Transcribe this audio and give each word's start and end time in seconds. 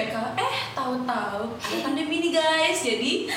UTBK 0.00 0.16
eh 0.40 0.56
tahu-tahu 0.72 1.60
ada 1.60 1.76
pandemi 1.84 2.24
nih 2.24 2.32
guys 2.32 2.80
jadi 2.80 3.28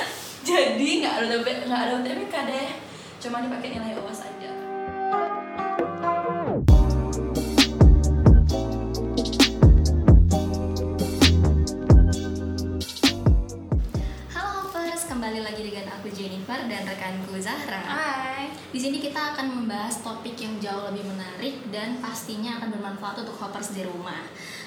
jadi 0.48 0.90
nggak 1.04 1.16
ada 1.20 1.36
nggak 1.44 1.82
ada 1.84 1.94
UTBK 2.00 2.36
deh 2.48 2.70
cuma 3.20 3.44
dipakai 3.44 3.76
nilai 3.76 4.00
uas 4.00 4.24
aja 4.24 4.48
Halo 14.32 14.52
Hoppers, 14.64 15.04
kembali 15.12 15.44
lagi 15.44 15.68
dengan 15.68 16.00
aku 16.00 16.08
Jennifer 16.16 16.64
dan 16.72 16.88
rekanku 16.88 17.44
Zahra. 17.44 17.84
Hai 17.84 18.56
Di 18.72 18.80
sini 18.80 19.04
kita 19.04 19.36
akan 19.36 19.52
membahas 19.52 20.00
topik 20.00 20.40
yang 20.40 20.56
jauh 20.64 20.88
lebih 20.88 21.12
menarik 21.12 21.60
dan 21.76 22.00
pastinya 22.00 22.56
akan 22.64 22.72
bermanfaat 22.80 23.28
untuk 23.28 23.36
Hoppers 23.36 23.76
di 23.76 23.84
rumah. 23.84 24.24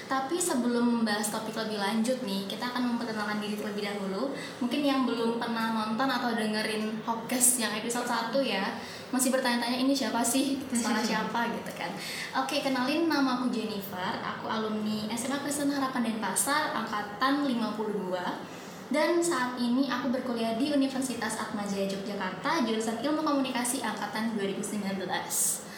Tapi 0.07 0.39
sebelum 0.39 1.03
membahas 1.03 1.27
topik 1.27 1.51
lebih 1.51 1.75
lanjut 1.83 2.15
nih, 2.23 2.47
kita 2.47 2.71
akan 2.71 2.95
memperkenalkan 2.95 3.43
diri 3.43 3.59
terlebih 3.59 3.91
dahulu. 3.91 4.31
Mungkin 4.63 4.79
yang 4.79 5.03
belum 5.03 5.35
pernah 5.35 5.75
nonton 5.75 6.07
atau 6.07 6.31
dengerin 6.31 7.03
Hopcast 7.03 7.59
yang 7.59 7.75
episode 7.75 8.07
1 8.07 8.31
ya, 8.39 8.79
masih 9.11 9.35
bertanya-tanya 9.35 9.83
ini 9.83 9.91
siapa 9.91 10.23
sih? 10.23 10.63
Salah 10.71 11.03
siapa 11.11 11.51
gitu 11.51 11.71
kan. 11.75 11.91
Oke, 12.39 12.63
kenalin 12.63 13.11
nama 13.11 13.43
aku 13.43 13.51
Jennifer, 13.51 14.23
aku 14.23 14.47
alumni 14.47 15.11
SMA 15.11 15.43
Kristen 15.43 15.75
Harapan 15.75 16.07
Denpasar 16.07 16.71
angkatan 16.71 17.43
52. 17.43 18.55
Dan 18.87 19.19
saat 19.19 19.59
ini 19.59 19.91
aku 19.91 20.15
berkuliah 20.15 20.55
di 20.55 20.71
Universitas 20.71 21.35
Atmajaya 21.35 21.91
Yogyakarta, 21.91 22.63
jurusan 22.63 23.03
Ilmu 23.03 23.19
Komunikasi 23.19 23.83
angkatan 23.83 24.39
2019. 24.39 24.87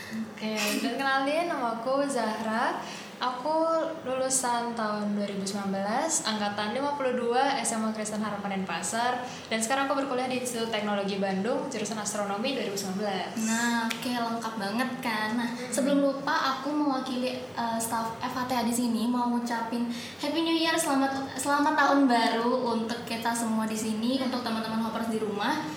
Oke, 0.10 0.54
dan 0.86 0.94
kenalin 0.94 1.50
nama 1.50 1.82
aku 1.82 2.06
Zahra. 2.06 2.78
Aku 3.20 3.84
lulusan 4.08 4.72
tahun 4.80 5.12
2019, 5.12 5.76
angkatan 6.24 6.72
52 6.72 7.36
SMA 7.68 7.92
Kristen 7.92 8.24
Harapan 8.24 8.64
Denpasar 8.64 9.20
dan 9.52 9.60
sekarang 9.60 9.92
aku 9.92 10.00
berkuliah 10.00 10.32
di 10.32 10.40
Institut 10.40 10.72
Teknologi 10.72 11.20
Bandung, 11.20 11.68
jurusan 11.68 12.00
Astronomi 12.00 12.56
2019. 12.56 13.44
Nah, 13.44 13.92
oke 13.92 14.08
lengkap 14.08 14.54
banget 14.56 14.90
kan. 15.04 15.36
Nah, 15.36 15.52
sebelum 15.68 16.00
lupa 16.00 16.32
aku 16.32 16.72
mewakili 16.72 17.44
uh, 17.60 17.76
staff 17.76 18.16
FHTA 18.24 18.64
di 18.64 18.72
sini 18.72 19.12
mau 19.12 19.28
ngucapin 19.36 19.92
Happy 20.24 20.40
New 20.40 20.56
Year, 20.56 20.80
selamat 20.80 21.36
selamat 21.36 21.76
tahun 21.76 22.08
baru 22.08 22.72
untuk 22.72 23.04
kita 23.04 23.36
semua 23.36 23.68
di 23.68 23.76
sini, 23.76 24.24
untuk 24.24 24.48
teman-teman 24.48 24.80
hoppers 24.80 25.12
di 25.12 25.20
rumah. 25.20 25.68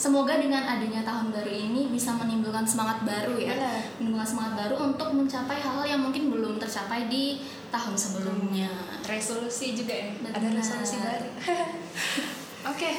Semoga 0.00 0.40
dengan 0.40 0.64
adanya 0.64 1.04
tahun 1.04 1.28
baru 1.28 1.52
ini 1.52 1.92
bisa 1.92 2.16
menimbulkan 2.16 2.64
semangat 2.64 3.04
baru 3.04 3.36
ya. 3.36 3.52
Benar. 3.52 4.00
Menimbulkan 4.00 4.28
semangat 4.32 4.52
baru 4.64 4.74
untuk 4.88 5.12
mencapai 5.12 5.60
hal-hal 5.60 5.84
yang 5.84 6.00
mungkin 6.00 6.32
belum 6.32 6.56
tercapai 6.56 7.04
di 7.12 7.44
tahun 7.68 7.92
sebelumnya. 7.92 8.72
Resolusi 9.04 9.76
juga 9.76 9.92
ya, 9.92 10.08
ada 10.32 10.40
Benar. 10.40 10.56
resolusi 10.56 10.96
baru. 11.04 11.28
Oke, 12.72 12.90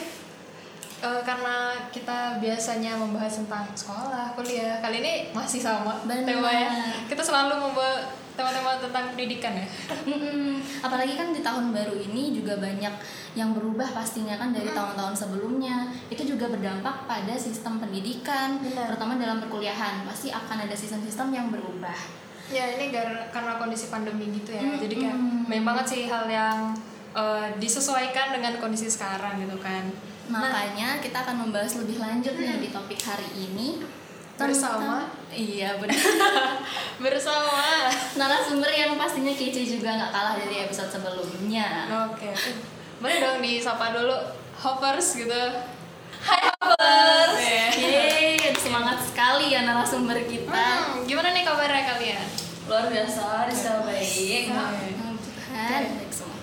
Eh, 1.02 1.22
karena 1.26 1.74
kita 1.90 2.38
biasanya 2.38 2.94
membahas 2.94 3.42
tentang 3.42 3.66
sekolah, 3.74 4.38
kuliah, 4.38 4.78
kali 4.86 5.02
ini 5.02 5.14
masih 5.34 5.58
sama 5.58 5.98
Benar. 6.06 6.30
temanya. 6.30 6.94
Kita 7.10 7.26
selalu 7.26 7.58
membawa 7.58 8.06
tema-tema 8.42 8.82
tentang 8.82 9.14
pendidikan 9.14 9.54
ya. 9.54 9.68
Mm-mm. 10.10 10.58
Apalagi 10.82 11.14
kan 11.14 11.30
di 11.30 11.46
tahun 11.46 11.70
baru 11.70 11.94
ini 11.94 12.34
juga 12.34 12.58
banyak 12.58 12.94
yang 13.38 13.54
berubah 13.54 13.86
pastinya 13.94 14.36
kan 14.42 14.50
dari 14.50 14.74
tahun-tahun 14.74 15.14
sebelumnya. 15.14 15.94
Itu 16.10 16.26
juga 16.26 16.50
berdampak 16.50 17.06
pada 17.06 17.38
sistem 17.38 17.78
pendidikan, 17.78 18.58
Benar. 18.58 18.90
terutama 18.90 19.22
dalam 19.22 19.38
perkuliahan. 19.38 20.02
Pasti 20.10 20.34
akan 20.34 20.66
ada 20.66 20.74
sistem-sistem 20.74 21.30
yang 21.30 21.48
berubah. 21.54 21.96
Ya 22.50 22.68
ini 22.76 22.90
gar- 22.92 23.30
karena 23.32 23.56
kondisi 23.62 23.88
pandemi 23.88 24.28
gitu 24.36 24.52
ya, 24.52 24.60
Mm, 24.60 24.76
jadi 24.82 24.96
kayak 25.00 25.16
mm. 25.16 25.44
banyak 25.48 25.66
banget 25.72 25.86
sih 25.88 26.02
hal 26.12 26.26
yang 26.28 26.76
eh, 27.16 27.48
disesuaikan 27.62 28.36
dengan 28.36 28.60
kondisi 28.60 28.92
sekarang 28.92 29.40
gitu 29.40 29.56
kan. 29.64 29.88
Makanya 30.28 31.00
kita 31.00 31.28
akan 31.28 31.48
membahas 31.48 31.76
lebih 31.80 32.00
lanjut 32.00 32.36
nih 32.40 32.60
di 32.60 32.70
topik 32.72 33.00
hari 33.04 33.28
ini 33.36 33.80
Bersama? 34.50 34.96
iya 35.32 35.80
benar 35.80 35.96
Bersama. 37.04 37.88
narasumber 38.18 38.68
yang 38.68 39.00
pastinya 39.00 39.32
kece 39.32 39.64
juga 39.64 39.96
nggak 39.96 40.12
kalah 40.12 40.36
dari 40.36 40.66
episode 40.66 40.92
sebelumnya. 40.92 41.88
Oke. 42.10 42.34
Boleh 43.00 43.18
dong 43.18 43.40
disapa 43.40 43.96
dulu 43.96 44.14
hoppers 44.60 45.16
gitu. 45.16 45.44
Hai 46.22 46.42
Hoppers 46.54 47.34
Oke. 47.40 47.58
Yeay, 47.82 48.54
semangat 48.54 49.02
sekali 49.02 49.50
ya 49.50 49.66
narasumber 49.66 50.22
kita. 50.28 50.54
Hmm, 50.54 51.08
gimana 51.10 51.34
nih 51.34 51.42
kabarnya 51.42 51.84
kalian? 51.88 52.28
luar 52.70 52.88
biasa 52.88 53.50
Rizka 53.50 53.84
baik. 53.84 54.48
Tuhan, 54.48 55.84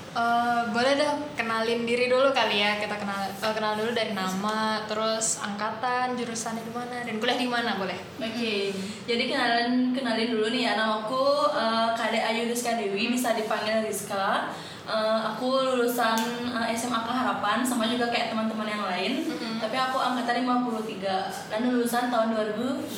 Eh, 0.09 0.63
boleh 0.73 0.97
dong 0.97 1.21
kenalin 1.37 1.85
diri 1.85 2.09
dulu 2.09 2.33
kali 2.33 2.65
ya 2.65 2.81
kita 2.81 2.97
kenal 2.97 3.29
eh, 3.29 3.53
kenal 3.53 3.77
dulu 3.77 3.93
dari 3.93 4.17
nama 4.17 4.81
terus 4.89 5.37
angkatan 5.45 6.17
jurusannya 6.17 6.65
di 6.65 6.73
mana 6.73 7.05
dan 7.05 7.21
kuliah 7.21 7.37
di 7.37 7.45
mana 7.45 7.77
boleh 7.77 7.95
Oke, 8.17 8.73
jadi 9.05 9.23
kenalin 9.29 9.93
kenalin 9.93 10.33
dulu 10.33 10.49
nih 10.49 10.65
ya 10.65 10.73
namaku 10.81 11.53
uh, 11.53 11.93
Kade 11.93 12.25
Ayu 12.25 12.49
Rizka 12.49 12.81
Dewi, 12.81 13.13
bisa 13.13 13.37
dipanggil 13.37 13.85
Rizka. 13.85 14.51
Uh, 14.89 15.21
aku 15.37 15.77
lulusan 15.77 16.17
uh, 16.51 16.65
SMA 16.73 16.99
Harapan 16.99 17.61
sama 17.61 17.85
juga 17.85 18.09
kayak 18.09 18.33
teman-teman 18.33 18.67
yang 18.67 18.85
lain. 18.89 19.29
Tapi 19.61 19.77
aku 19.77 20.01
angkatan 20.01 20.49
53 20.49 21.53
dan 21.53 21.61
lulusan 21.69 22.09
tahun 22.09 22.35
2020. 22.35 22.97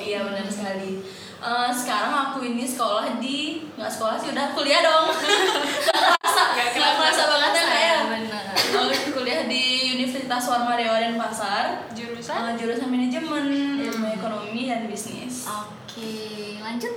Iya 0.00 0.18
benar 0.26 0.46
sekali. 0.48 1.04
Uh, 1.38 1.70
sekarang 1.70 2.32
aku 2.32 2.42
ini 2.42 2.64
sekolah 2.64 3.20
di 3.20 3.68
nggak 3.76 3.92
sekolah 3.92 4.16
sih 4.18 4.32
udah 4.32 4.46
kuliah 4.56 4.80
dong. 4.82 5.06
Nggak 6.52 6.68
kerasa 6.98 7.22
banget 7.26 7.52
ya 7.52 7.64
kayak. 7.64 8.00
benar. 8.08 8.44
Aku 8.52 9.08
kuliah 9.14 9.48
di 9.48 9.64
Universitas 9.96 10.44
Warma 10.46 10.76
Dewa 10.76 10.98
Denpasar. 10.98 11.88
jurusan 11.92 12.36
Uh, 12.38 12.52
jurusan 12.54 12.88
manajemen, 12.88 13.44
ilmu 13.82 14.06
ekonomi 14.10 14.68
dan 14.68 14.84
bisnis. 14.86 15.44
Oke, 15.44 16.12
lanjut. 16.58 16.94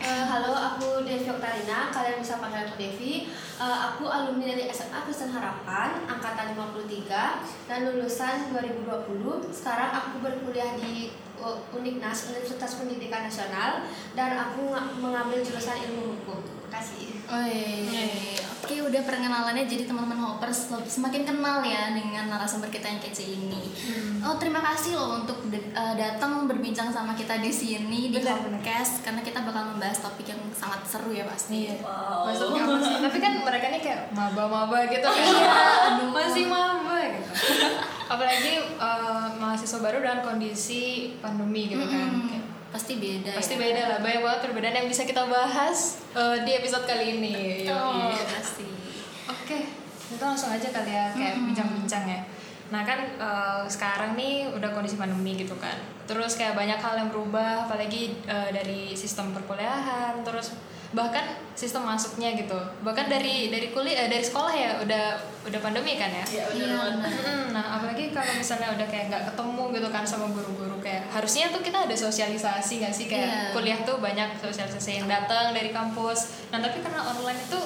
Eh, 0.00 0.24
halo, 0.24 0.52
aku 0.52 1.04
Devi 1.04 1.28
Oktarina. 1.28 1.92
Kalian 1.92 2.24
bisa 2.24 2.40
panggil 2.40 2.64
aku 2.64 2.76
Devi. 2.76 3.28
Eh, 3.60 3.78
aku 3.84 4.08
alumni 4.08 4.48
dari 4.48 4.64
SMA 4.66 5.04
Kristen 5.04 5.28
Harapan, 5.28 6.08
angkatan 6.08 6.56
53 6.56 7.44
dan 7.68 7.84
lulusan 7.84 8.48
2020. 8.48 9.44
Sekarang 9.50 9.92
aku 9.92 10.24
berkuliah 10.24 10.72
di 10.74 11.12
uh, 11.36 11.60
Uniknas, 11.70 12.32
Universitas 12.32 12.80
Pendidikan 12.80 13.28
Nasional 13.28 13.84
dan 14.14 14.40
aku 14.40 14.72
nga- 14.72 14.88
mengambil 14.96 15.44
jurusan 15.44 15.76
ilmu 15.84 16.16
hukum. 16.16 16.40
Terima 16.48 16.68
kasih. 16.72 17.04
Oi, 17.28 17.52
oke 17.84 17.89
udah 18.90 19.02
perkenalannya 19.06 19.64
jadi 19.70 19.86
teman-teman 19.86 20.18
hoppers 20.18 20.66
semakin 20.90 21.22
kenal 21.22 21.62
ya 21.62 21.94
dengan 21.94 22.26
narasumber 22.26 22.66
kita 22.66 22.90
yang 22.90 22.98
kece 22.98 23.22
ini. 23.22 23.70
Oh 24.20 24.34
terima 24.34 24.58
kasih 24.58 24.98
loh 24.98 25.22
untuk 25.22 25.46
eh, 25.54 25.94
datang 25.94 26.50
berbincang 26.50 26.90
sama 26.90 27.14
kita 27.14 27.38
di 27.38 27.54
sini 27.54 28.10
di 28.10 28.18
podcast 28.18 29.06
karena 29.06 29.22
kita 29.22 29.46
bakal 29.46 29.70
membahas 29.72 30.02
topik 30.02 30.26
yang 30.34 30.42
sangat 30.50 30.82
seru 30.84 31.14
ya 31.14 31.22
pasti. 31.24 31.70
Iya. 31.70 31.78
Wow. 31.86 32.28
Maksudnya 32.28 32.60
apa 32.66 32.76
sih? 32.82 32.94
Tapi 32.98 33.18
kan 33.22 33.32
mereka 33.46 33.66
nih 33.70 33.80
kayak 33.80 34.00
maba-maba 34.10 34.78
gitu 34.90 35.06
kan. 35.06 35.26
aduh. 35.94 36.10
Masih 36.10 36.44
maba 36.50 36.98
gitu. 37.06 37.30
Apalagi 38.12 38.52
eh, 38.58 39.26
mahasiswa 39.38 39.78
baru 39.78 40.02
dengan 40.02 40.20
kondisi 40.26 41.14
pandemi 41.22 41.70
gitu 41.70 41.86
kan. 41.86 42.10
Mm-mm. 42.10 42.26
Kayak 42.26 42.46
Pasti 42.70 43.02
beda 43.02 43.34
Pasti 43.34 43.58
ya. 43.58 43.66
beda 43.66 43.82
lah, 43.90 43.98
banyak 43.98 44.22
banget 44.22 44.40
perbedaan 44.46 44.76
yang 44.78 44.86
bisa 44.86 45.02
kita 45.02 45.26
bahas 45.26 45.98
eh, 46.14 46.38
di 46.46 46.54
episode 46.54 46.86
kali 46.86 47.18
ini. 47.18 47.66
Oh, 47.66 48.14
Yoi. 48.14 48.14
pasti. 48.30 48.79
Oke, 49.50 49.66
kita 50.14 50.22
langsung 50.30 50.54
aja 50.54 50.70
kali 50.70 50.94
ya 50.94 51.10
kayak 51.10 51.34
Mm-mm. 51.34 51.50
bincang-bincang 51.50 52.06
ya. 52.06 52.22
Nah 52.70 52.86
kan 52.86 53.02
eh, 53.02 53.62
sekarang 53.66 54.14
nih 54.14 54.46
udah 54.46 54.70
kondisi 54.70 54.94
pandemi 54.94 55.34
gitu 55.34 55.58
kan. 55.58 55.74
Terus 56.06 56.38
kayak 56.38 56.54
banyak 56.54 56.78
hal 56.78 56.94
yang 56.94 57.10
berubah, 57.10 57.66
apalagi 57.66 58.14
eh, 58.30 58.50
dari 58.54 58.94
sistem 58.94 59.34
perkuliahan, 59.34 60.22
terus 60.22 60.54
bahkan 60.94 61.34
sistem 61.58 61.82
masuknya 61.82 62.30
gitu. 62.38 62.54
Bahkan 62.86 63.10
dari 63.10 63.50
dari 63.50 63.74
kuliah, 63.74 64.06
eh, 64.06 64.10
dari 64.10 64.22
sekolah 64.22 64.54
ya 64.54 64.70
udah 64.86 65.18
udah 65.50 65.58
pandemi 65.58 65.98
kan 65.98 66.14
ya. 66.14 66.22
Iya. 66.30 66.46
Mm, 66.54 67.50
Nah, 67.50 67.82
apalagi 67.82 68.14
kalau 68.14 68.30
misalnya 68.30 68.70
udah 68.70 68.86
kayak 68.86 69.10
nggak 69.10 69.34
ketemu 69.34 69.62
gitu 69.74 69.88
kan 69.90 70.06
sama 70.06 70.30
guru-guru 70.30 70.78
kayak 70.78 71.10
harusnya 71.10 71.50
tuh 71.50 71.58
kita 71.58 71.90
ada 71.90 71.96
sosialisasi 71.98 72.86
nggak 72.86 72.94
sih 72.94 73.10
kayak 73.10 73.26
Iya. 73.26 73.42
kuliah 73.50 73.78
tuh 73.82 73.98
banyak 73.98 74.30
sosialisasi 74.38 75.02
yang 75.02 75.10
datang 75.10 75.50
dari 75.50 75.74
kampus. 75.74 76.46
Nah, 76.54 76.62
tapi 76.62 76.78
karena 76.78 77.02
online 77.02 77.42
itu 77.42 77.58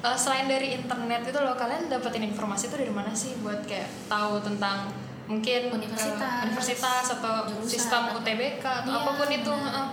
uh, 0.00 0.14
selain 0.14 0.44
dari 0.44 0.74
internet 0.74 1.22
itu 1.24 1.36
loh 1.36 1.54
kalian 1.54 1.86
dapetin 1.86 2.24
informasi 2.24 2.66
itu 2.66 2.76
dari 2.76 2.90
mana 2.90 3.12
sih 3.12 3.36
buat 3.38 3.62
kayak 3.62 3.86
tahu 4.06 4.40
tentang 4.40 4.88
mungkin 5.26 5.60
uh, 5.66 5.74
Universitas. 5.74 6.32
universitas 6.44 7.04
atau 7.12 7.34
Jurusan, 7.46 7.66
sistem 7.68 8.02
atau- 8.06 8.18
UTBK 8.18 8.64
atau 8.64 8.90
Iya, 8.90 9.00
apa 9.00 9.10
pun 9.12 9.28
itu. 9.30 9.52
Heeh. 9.52 9.86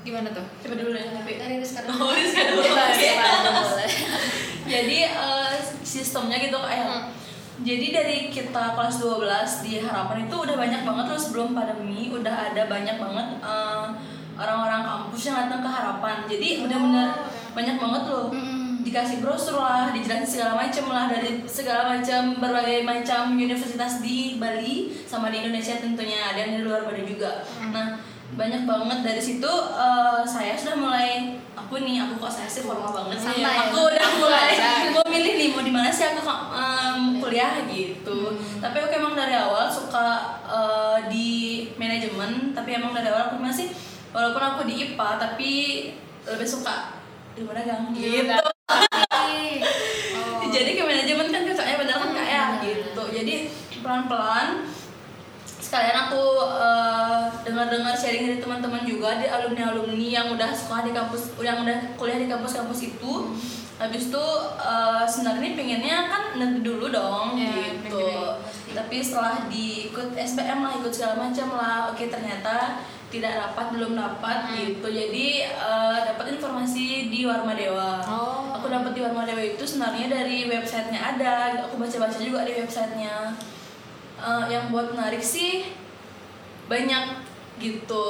gimana 0.00 0.28
tuh? 0.30 0.46
Coba 0.58 0.74
dulu 0.74 0.90
deh, 0.90 1.04
tapi 1.10 1.32
Dari 1.36 1.54
Rizka 1.56 1.84
dulu. 1.84 1.92
Oh, 2.00 2.10
Rizka 2.10 2.40
dulu. 2.46 2.64
Boleh. 2.64 3.92
Jadi 4.72 4.98
eh, 5.02 5.52
sistemnya 5.82 6.36
gitu 6.38 6.56
kayak 6.56 6.86
Hmm. 6.86 7.04
jadi 7.60 7.86
dari 7.92 8.18
kita 8.26 8.72
kelas 8.72 8.96
12 8.98 9.20
di 9.60 9.76
harapan 9.78 10.24
itu 10.24 10.32
udah 10.32 10.56
banyak 10.56 10.80
banget 10.80 11.06
loh 11.06 11.20
sebelum 11.20 11.52
pandemi 11.52 12.08
udah 12.08 12.32
ada 12.48 12.64
banyak 12.64 12.96
banget 12.96 13.26
eh, 13.38 13.86
orang-orang 14.34 14.80
kampus 14.80 15.22
yang 15.22 15.36
datang 15.38 15.60
ke 15.60 15.68
harapan. 15.68 16.16
Jadi 16.24 16.64
benar-benar 16.64 17.08
banyak 17.52 17.76
banget 17.76 18.02
loh. 18.06 18.26
Mm-mm. 18.30 18.49
Dikasih 18.80 19.20
brosur 19.20 19.60
lah 19.60 19.92
dijelasin 19.92 20.26
segala 20.26 20.52
macam 20.56 20.84
lah 20.88 21.04
dari 21.12 21.44
segala 21.44 21.96
macam 21.96 22.40
berbagai 22.40 22.82
macam 22.84 23.36
universitas 23.36 24.00
di 24.00 24.40
Bali 24.40 24.92
sama 25.04 25.28
di 25.28 25.44
Indonesia 25.44 25.76
tentunya 25.78 26.32
ada 26.32 26.38
yang 26.40 26.52
dari 26.58 26.64
luar 26.64 26.82
Bali 26.88 27.04
juga. 27.04 27.44
Nah 27.70 28.00
banyak 28.34 28.62
banget. 28.66 28.98
Dari 29.02 29.22
situ 29.22 29.52
eh, 29.74 30.22
saya 30.22 30.54
sudah 30.54 30.76
mulai 30.78 31.36
aku 31.54 31.82
nih 31.82 32.02
aku 32.02 32.22
kok 32.22 32.32
saya 32.32 32.48
sih 32.48 32.62
formal 32.62 32.90
banget 32.94 33.18
sih 33.18 33.26
Santai 33.30 33.42
ya? 33.42 33.70
aku 33.70 33.78
udah 33.90 34.08
mulai 34.18 34.52
mau 34.94 35.06
milih 35.06 35.32
nih 35.38 35.48
mau 35.54 35.62
di 35.62 35.72
mana 35.74 35.90
sih 35.90 36.06
aku 36.06 36.22
em, 36.26 37.18
kuliah 37.18 37.58
gitu. 37.66 38.38
Tapi 38.62 38.76
aku 38.78 38.92
emang 38.96 39.14
dari 39.18 39.34
awal 39.34 39.66
suka 39.70 40.38
eh, 40.46 40.98
di 41.10 41.28
manajemen 41.76 42.54
tapi 42.54 42.78
emang 42.78 42.94
dari 42.94 43.10
awal 43.10 43.34
aku 43.34 43.42
masih 43.42 43.70
walaupun 44.10 44.42
aku 44.42 44.60
di 44.66 44.74
IPA 44.90 45.08
tapi 45.18 45.52
lebih 46.26 46.48
suka 46.48 47.02
di 47.34 47.42
mana 47.46 47.62
gang? 47.62 47.90
Gitu 47.94 48.49
Oh. 48.70 50.46
jadi 50.50 50.70
ke 50.74 50.82
manajemen 50.82 51.26
kan 51.30 51.42
cocoknya 51.46 51.76
bener 51.78 51.96
kan 51.96 52.10
kayak 52.12 52.46
gitu. 52.62 53.02
Jadi 53.10 53.34
pelan 53.80 54.06
pelan 54.06 54.48
sekalian 55.46 56.08
aku 56.08 56.24
eh, 56.58 57.22
dengar-dengar 57.46 57.94
sharing 57.94 58.26
dari 58.26 58.38
teman-teman 58.42 58.82
juga 58.82 59.22
di 59.22 59.30
alumni 59.30 59.70
alumni 59.70 60.08
yang 60.10 60.26
udah 60.34 60.50
sekolah 60.50 60.82
di 60.82 60.90
kampus 60.90 61.30
yang 61.38 61.62
udah 61.62 61.94
kuliah 61.94 62.18
di 62.18 62.26
kampus-kampus 62.26 62.80
itu. 62.82 63.12
Habis 63.78 64.10
itu 64.12 64.24
eh, 64.58 65.04
sebenarnya 65.06 65.54
pengennya 65.54 65.98
kan 66.10 66.22
negeri 66.36 66.60
dulu 66.66 66.86
dong 66.90 67.38
Iya, 67.38 67.80
gitu. 67.80 67.96
negeri, 67.96 68.14
tapi 68.70 68.96
setelah 69.00 69.46
diikut 69.48 70.12
SPM 70.14 70.60
lah 70.60 70.72
ikut 70.78 70.92
segala 70.92 71.26
macam 71.26 71.48
lah 71.56 71.90
oke 71.90 72.04
ternyata 72.06 72.82
tidak 73.10 73.32
dapat 73.36 73.66
belum 73.74 73.92
dapat 73.92 74.38
gitu. 74.54 74.86
Jadi 74.86 75.26
eh, 75.44 75.98
dapat 76.06 76.26
informasi 76.32 77.10
di 77.10 77.26
Warma 77.26 77.52
Dewa. 77.52 77.98
Oh. 78.02 78.54
aku 78.54 78.68
dapat 78.68 78.92
di 78.92 79.00
Warma 79.00 79.24
Dewa 79.24 79.40
itu 79.40 79.62
sebenarnya 79.62 80.06
dari 80.08 80.46
websitenya 80.46 81.00
ada. 81.16 81.34
Aku 81.66 81.76
baca-baca 81.76 82.16
juga 82.16 82.42
di 82.42 82.54
websitenya. 82.54 83.34
Eh, 84.16 84.44
yang 84.48 84.68
buat 84.68 84.92
menarik 84.92 85.20
sih 85.20 85.66
banyak 86.66 87.26
gitu. 87.58 88.06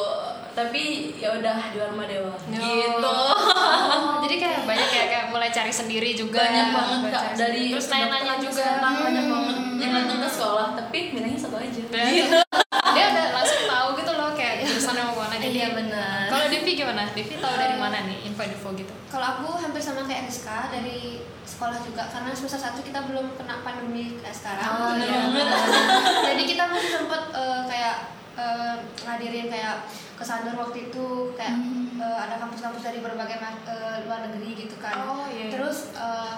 Tapi 0.51 0.83
ya 1.17 1.33
udah 1.33 1.59
di 1.71 1.79
Warma 1.79 2.05
Dewa. 2.05 2.35
Gitu. 2.45 3.01
Oh, 3.01 4.19
jadi 4.27 4.35
kayak 4.37 4.61
banyak 4.63 4.85
kayak, 4.87 5.09
kayak 5.09 5.27
mulai 5.31 5.49
cari 5.49 5.73
sendiri 5.73 6.13
juga 6.13 6.43
banyak 6.43 6.69
banget 6.71 7.01
kak. 7.09 7.25
dari 7.39 7.65
terus 7.73 7.89
nanya-nanya 7.89 8.35
kedokteran 8.37 8.77
juga. 8.77 9.01
banyak 9.01 9.25
banget. 9.27 9.57
Yang 9.81 9.93
datang 9.97 10.19
ke 10.19 10.29
sekolah 10.29 10.67
tapi 10.77 10.99
milihnya 11.11 11.39
satu 11.39 11.57
aja. 11.57 11.83
Dan 11.89 12.05
dia 12.91 13.05
udah 13.07 13.27
langsung 13.33 13.63
tahu 13.65 13.89
gitu 13.97 14.13
loh 14.13 14.31
kayak 14.35 14.55
jurusannya 14.61 15.03
mau 15.05 15.15
ke 15.15 15.21
mana 15.21 15.37
jadi 15.39 15.55
Iya, 15.57 15.69
benar. 15.73 16.23
kalau 16.27 16.47
Devi 16.49 16.70
gimana 16.81 17.03
Devi 17.13 17.37
tahu 17.37 17.55
dari 17.61 17.77
mana 17.77 18.09
nih 18.09 18.25
info-info 18.33 18.73
gitu 18.73 18.95
Kalau 19.13 19.27
aku 19.37 19.61
hampir 19.61 19.83
sama 19.85 20.09
kayak 20.09 20.25
Rizka 20.27 20.73
dari 20.73 21.21
sekolah 21.45 21.77
juga 21.83 22.09
karena 22.09 22.31
semester 22.33 22.61
satu 22.63 22.81
kita 22.81 23.05
belum 23.11 23.37
kena 23.37 23.61
pandemi 23.61 24.17
kayak 24.23 24.33
sekarang. 24.33 24.71
Oh, 24.71 24.95
iya. 24.97 25.29
banget. 25.29 25.49
Jadi 26.31 26.43
kita 26.47 26.63
masih 26.71 26.91
sempat 26.95 27.23
eh, 27.35 27.63
kayak 27.67 27.97
eh, 28.39 28.75
ngadirin 29.05 29.51
kayak 29.51 29.85
kesandur 30.15 30.55
waktu 30.57 30.89
itu 30.89 31.35
kayak 31.35 31.59
eh, 31.99 32.19
ada 32.23 32.39
kampus-kampus 32.39 32.87
dari 32.87 33.03
berbagai 33.03 33.37
eh, 33.43 33.97
luar 34.07 34.31
negeri 34.31 34.57
gitu 34.57 34.79
kan. 34.79 34.95
Oh, 35.05 35.27
iya, 35.27 35.51
iya. 35.51 35.53
Terus 35.53 35.93
eh, 35.99 36.35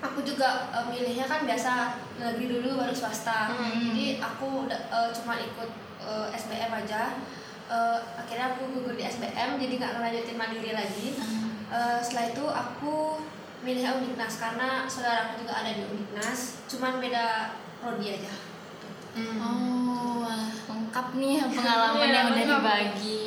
aku 0.00 0.24
juga 0.24 0.72
eh, 0.72 0.84
milihnya 0.88 1.28
kan 1.28 1.44
biasa 1.44 2.00
negeri 2.16 2.58
dulu 2.58 2.80
baru 2.80 2.94
swasta. 2.96 3.52
Hmm. 3.52 3.92
Jadi 3.92 4.18
aku 4.18 4.66
eh, 4.72 5.10
cuma 5.14 5.36
ikut 5.36 5.70
eh, 6.00 6.26
SBM 6.32 6.72
aja. 6.74 7.14
Eh, 7.70 7.98
akhirnya 8.18 8.50
aku 8.50 8.66
gugur 8.74 8.98
di 8.98 9.06
SBM 9.06 9.54
jadi 9.54 9.74
nggak 9.78 9.92
ngelanjutin 9.94 10.34
mandiri 10.34 10.74
lagi. 10.74 11.14
Eh, 11.70 11.98
setelah 12.02 12.26
itu 12.28 12.44
aku 12.44 13.22
milih 13.62 13.84
Uniknas 13.94 14.42
karena 14.42 14.84
saudara 14.84 15.30
aku 15.30 15.46
juga 15.46 15.54
ada 15.54 15.70
di 15.70 15.86
Uniknas, 15.86 16.66
cuman 16.66 16.98
beda 16.98 17.54
prodi 17.78 18.10
aja. 18.10 18.34
Oh, 19.38 20.22
wah, 20.22 20.46
lengkap 20.66 21.06
nih 21.14 21.42
pengalaman 21.54 21.98
Iya, 22.00 22.14
yang 22.14 22.26
udah 22.26 22.36
lengkap. 22.38 22.58
dibagi. 22.58 23.20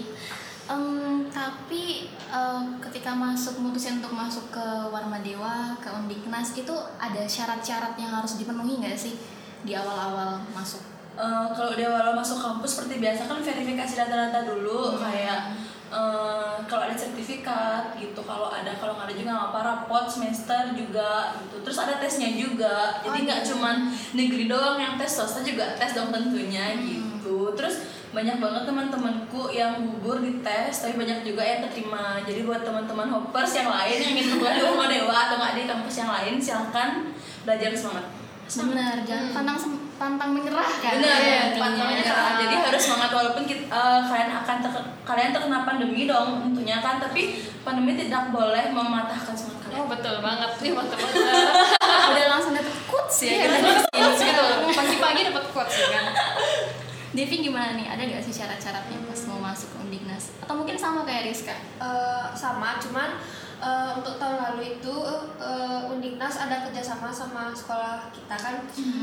Em, 0.63 0.88
tapi 1.28 1.84
eh, 2.12 2.62
ketika 2.80 3.12
masuk 3.12 3.60
mutusin 3.60 4.00
untuk 4.00 4.12
masuk 4.12 4.48
ke 4.50 4.66
Warma 4.88 5.19
Dewa, 5.19 5.75
ke 5.80 5.88
Undiknas 5.88 6.51
itu 6.54 6.72
ada 6.95 7.24
syarat-syarat 7.24 7.95
yang 7.95 8.12
harus 8.12 8.36
dipenuhi 8.36 8.80
nggak 8.80 8.95
sih 8.95 9.16
di 9.63 9.72
awal-awal 9.72 10.40
masuk? 10.51 10.84
Eh, 11.13 11.48
kalau 11.54 11.77
di 11.77 11.86
awal 11.86 12.18
masuk 12.18 12.42
kampus 12.42 12.74
seperti 12.74 12.98
biasa 12.98 13.30
kan 13.30 13.38
verifikasi 13.38 13.94
data-data 13.94 14.50
dulu 14.50 14.98
kayak 14.98 15.54
eh, 15.94 16.57
kalau 16.65 16.89
ada 16.89 16.98
sertifikat 16.98 17.94
gitu 18.01 18.18
kalau 18.25 18.50
ada 18.50 18.74
kalau 18.81 18.98
nggak 18.98 19.13
ada 19.13 19.15
juga 19.21 19.33
apa 19.38 19.60
rapot 19.62 20.10
semester 20.10 20.74
juga 20.74 21.38
gitu. 21.38 21.62
Terus 21.62 21.77
ada 21.77 22.01
tesnya 22.01 22.33
juga 22.33 22.98
jadi 23.06 23.30
nggak 23.30 23.42
cuman 23.45 23.94
negeri 24.18 24.50
doang 24.50 24.81
yang 24.81 24.98
tes 24.98 25.13
swasta 25.13 25.45
juga 25.45 25.77
tes 25.77 25.94
dong 25.94 26.10
tentunya 26.10 26.81
gitu. 26.81 27.54
Terus 27.54 27.86
banyak 28.09 28.42
banget 28.42 28.66
teman-temanku 28.66 29.54
yang 29.54 29.86
gugur 29.86 30.18
di 30.18 30.42
tes 30.42 30.81
tapi 30.81 30.98
banyak 30.98 31.21
juga 31.21 31.45
yang 31.45 31.62
keterima. 31.69 32.25
Jadi 32.25 32.42
buat 32.42 32.66
teman-teman 32.66 33.13
hoppers 33.13 33.54
yang 33.54 33.69
lain 33.69 33.98
yang 34.01 34.13
ingin 34.18 34.42
kuliah 34.42 34.57
di 34.57 34.98
Dewa 34.98 35.30
atau 35.30 35.38
nggak 35.38 35.54
di 35.62 35.63
kampus 35.69 35.95
yang 36.01 36.09
lain 36.09 36.42
silahkan 36.42 37.13
belajar 37.45 37.69
semangat. 37.77 38.06
Benar, 38.50 38.98
jangan 39.06 39.30
pantang 39.30 39.57
sem- 39.62 39.82
pantang 40.04 40.36
menyerah 40.36 40.68
kan? 40.84 41.00
Benar, 41.00 41.20
ya, 41.24 41.38
intinya. 41.48 41.64
pantang 41.64 41.88
menyerah. 41.96 42.36
Jadi 42.44 42.56
harus 42.60 42.82
semangat 42.84 43.12
walaupun 43.16 43.44
kita, 43.48 43.64
eh, 43.72 44.02
kalian 44.04 44.30
akan 44.36 44.58
ter- 44.60 44.90
kalian 45.08 45.30
terkena 45.32 45.60
pandemi 45.64 46.04
dong 46.04 46.44
tentunya 46.44 46.84
kan, 46.84 47.00
tapi 47.00 47.22
pandemi 47.64 47.96
tidak 47.96 48.36
boleh 48.36 48.76
mematahkan 48.76 49.32
semangat 49.32 49.72
kalian. 49.72 49.80
oh 49.80 49.88
betul 49.88 50.16
banget 50.20 50.52
nih 50.60 50.72
mantap 50.76 51.00
banget 51.00 51.24
Udah 52.12 52.26
langsung 52.36 52.52
dapet 52.52 52.76
quotes 52.92 53.18
ya. 53.24 53.32
Iya, 53.32 53.48
kita. 53.88 54.24
gitu 54.28 54.44
pagi-pagi 54.76 55.22
dapat 55.32 55.46
quotes 55.56 55.76
ya 55.80 55.88
kan 55.96 56.06
Devi 57.16 57.46
gimana 57.46 57.78
nih? 57.78 57.86
Ada 57.94 58.10
gak 58.10 58.24
sih 58.26 58.34
syarat-syaratnya 58.34 58.98
pas 59.06 59.22
mau 59.30 59.38
masuk 59.38 59.70
ke 59.70 59.78
Undiknas? 59.86 60.34
Atau 60.42 60.58
mungkin 60.58 60.74
sama 60.74 61.06
kayak 61.06 61.30
Rizka? 61.30 61.54
Eh, 61.78 62.26
sama, 62.34 62.82
cuman 62.82 63.22
eh, 63.63 63.89
untuk 63.95 64.15
tahun 64.18 64.38
lalu 64.38 64.75
itu 64.75 64.95
eh, 65.39 65.88
Undiknas 65.88 66.36
ada 66.38 66.62
kerjasama 66.62 67.07
sama 67.07 67.50
sekolah 67.51 68.12
kita 68.12 68.36
kan, 68.36 68.56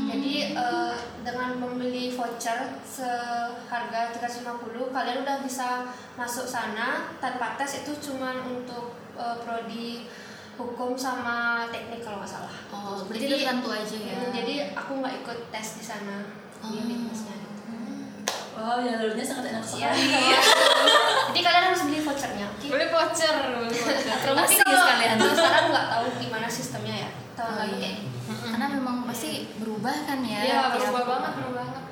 jadi 0.07 0.53
eh, 0.53 0.93
dengan 1.21 1.57
membeli 1.57 2.11
voucher 2.11 2.77
seharga 2.81 4.13
350 4.13 4.45
kalian 4.87 5.17
udah 5.21 5.37
bisa 5.41 5.89
masuk 6.13 6.45
sana 6.45 7.09
tanpa 7.17 7.57
tes 7.57 7.81
itu 7.81 7.91
cuman 7.99 8.37
untuk 8.45 8.93
eh, 9.17 9.37
prodi 9.41 10.05
hukum 10.51 10.93
sama 10.93 11.65
teknik 11.67 12.05
kalau 12.05 12.21
nggak 12.21 12.29
salah. 12.29 12.53
Oh, 12.69 13.01
berarti 13.01 13.25
Jadi- 13.25 13.41
tertentu 13.41 13.69
aja 13.71 13.97
ya? 13.97 14.15
Hmm, 14.15 14.29
jadi 14.31 14.55
aku 14.77 14.91
nggak 15.01 15.15
ikut 15.19 15.39
tes 15.49 15.67
di 15.75 15.83
sana 15.83 16.21
di 16.61 16.69
Oh. 16.69 16.77
Undiknasnya. 16.77 17.35
Wow, 18.51 18.77
jalurnya 18.77 19.25
sangat 19.25 19.49
enak 19.49 19.63
Iya. 19.73 19.89
Jadi 21.31 21.39
kalian 21.41 21.63
harus 21.71 21.81
beli 21.87 21.99
vouchernya, 22.01 22.45
oke? 22.45 22.65
boleh 22.67 22.87
voucher 22.91 23.33
boleh 23.39 23.57
voucher 23.71 24.17
Promosi 24.27 24.55
kalau 24.59 24.79
sekalian. 24.83 25.15
kalau 25.15 25.33
sekarang 25.33 25.65
nggak 25.71 25.85
tahu 25.87 26.05
gimana 26.19 26.47
sistemnya 26.47 26.95
ya. 27.07 27.09
Tahun 27.31 27.55
Oh, 27.55 27.65
iya. 27.79 27.91
Karena 28.31 28.67
memang 28.69 29.07
pasti 29.07 29.47
berubah 29.55 29.95
kan 30.03 30.19
ya? 30.21 30.39
Iya, 30.43 30.59
berubah 30.75 31.03
banget, 31.07 31.31
berubah 31.39 31.65
banget. 31.65 31.83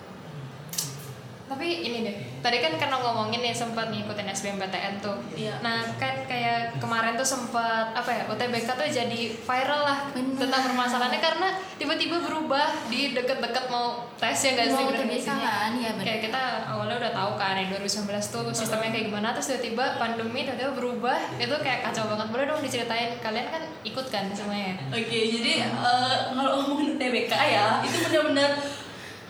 Tapi 1.50 1.82
ini 1.82 2.06
deh, 2.06 2.16
tadi 2.46 2.62
kan 2.62 2.78
karena 2.78 3.02
ngomongin 3.02 3.42
nih 3.42 3.58
sempat 3.58 3.90
ngikutin 3.90 4.30
SBMPTN 4.30 5.02
tuh. 5.02 5.18
Iya. 5.34 5.58
Nah 5.66 5.82
kan 5.98 6.22
kayak 6.30 6.78
kemarin 6.78 7.18
tuh 7.18 7.26
sempat 7.26 7.90
apa 7.98 8.10
ya 8.14 8.24
UTBK 8.30 8.70
tuh 8.70 8.86
jadi 8.86 9.20
viral 9.34 9.82
lah 9.82 10.00
Bener. 10.14 10.38
tentang 10.38 10.62
permasalahannya 10.70 11.18
karena 11.18 11.50
tiba-tiba 11.82 12.22
berubah 12.22 12.70
di 12.94 13.18
deket-deket 13.18 13.66
mau 13.74 14.06
tes 14.22 14.38
ya 14.46 14.54
guys 14.54 14.78
Mau 14.78 14.94
UTBK 14.94 15.26
kan, 15.26 15.74
bener. 15.74 16.06
Kayak 16.06 16.30
kita 16.30 16.44
awalnya 16.70 17.02
udah 17.02 17.14
tahu 17.18 17.32
kan 17.42 17.58
yang 17.58 17.74
2019 17.74 18.06
tuh 18.30 18.44
sistemnya 18.54 18.94
kayak 18.94 19.10
gimana 19.10 19.34
terus 19.34 19.50
tiba-tiba 19.50 19.98
pandemi 19.98 20.46
tiba-tiba 20.46 20.78
berubah 20.78 21.18
itu 21.42 21.56
kayak 21.66 21.82
kacau 21.90 22.06
banget. 22.14 22.28
Boleh 22.30 22.46
dong 22.46 22.62
diceritain 22.62 23.18
kalian 23.18 23.50
kan 23.50 23.64
ikut 23.82 24.06
kan 24.14 24.30
semuanya? 24.38 24.78
Oke, 24.94 25.18
jadi 25.34 25.66
eh, 25.66 26.18
kalau 26.30 26.52
ngomongin 26.62 27.02
UTBK 27.02 27.34
ya, 27.34 27.82
itu 27.82 27.98
benar-benar 28.06 28.52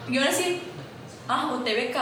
gimana 0.10 0.34
sih? 0.34 0.69
Ah, 1.30 1.46
UTBK, 1.46 1.94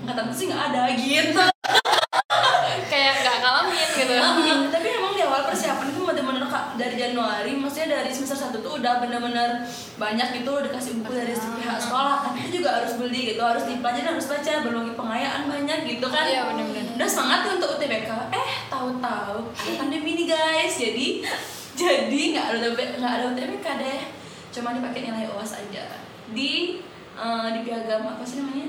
angkatan 0.00 0.32
sih 0.32 0.48
nggak 0.48 0.72
ada 0.72 0.88
gitu. 0.96 1.36
kayak 2.92 3.14
nggak 3.20 3.36
ngalamin 3.44 3.88
gitu. 4.00 4.14
Ah, 4.16 4.32
tapi 4.72 4.86
emang 4.96 5.12
di 5.12 5.20
awal 5.20 5.44
persiapan 5.44 5.92
itu 5.92 6.00
bener-bener 6.00 6.48
kak 6.48 6.80
dari 6.80 6.96
Januari, 6.96 7.52
maksudnya 7.52 8.00
dari 8.00 8.08
semester 8.08 8.48
1 8.48 8.64
tuh 8.64 8.80
udah 8.80 9.04
bener-bener 9.04 9.68
banyak 10.00 10.40
gitu 10.40 10.64
dikasih 10.64 11.04
buku 11.04 11.12
dari 11.12 11.36
pihak 11.36 11.78
sekolah, 11.84 12.24
tapi 12.24 12.48
itu 12.48 12.64
juga 12.64 12.80
harus 12.80 12.96
beli 12.96 13.36
gitu, 13.36 13.44
harus 13.44 13.68
dipelajari, 13.68 14.08
harus 14.08 14.24
baca, 14.24 14.52
belum 14.64 14.86
pengayaan 14.96 15.42
banyak 15.52 15.78
gitu 15.92 16.06
kan. 16.08 16.24
Iya, 16.24 16.42
bener-bener. 16.48 16.96
Udah 16.96 17.08
semangat 17.12 17.38
tuh 17.44 17.52
untuk 17.60 17.76
UTBK, 17.76 18.08
eh 18.32 18.50
tahu-tahu 18.72 19.52
pandemi 19.76 20.16
nih 20.16 20.32
guys, 20.32 20.72
jadi 20.80 21.20
jadi 21.84 22.20
nggak 22.32 22.46
ada 22.56 22.68
nggak 22.72 23.12
ada 23.20 23.24
UTBK 23.36 23.66
deh, 23.84 24.00
cuma 24.48 24.72
dipakai 24.72 25.12
nilai 25.12 25.28
uas 25.28 25.60
aja 25.60 25.84
di 26.32 26.80
eh, 27.16 27.46
di 27.52 27.60
piagam 27.66 28.02
apa 28.06 28.24
sih 28.24 28.40
namanya? 28.42 28.68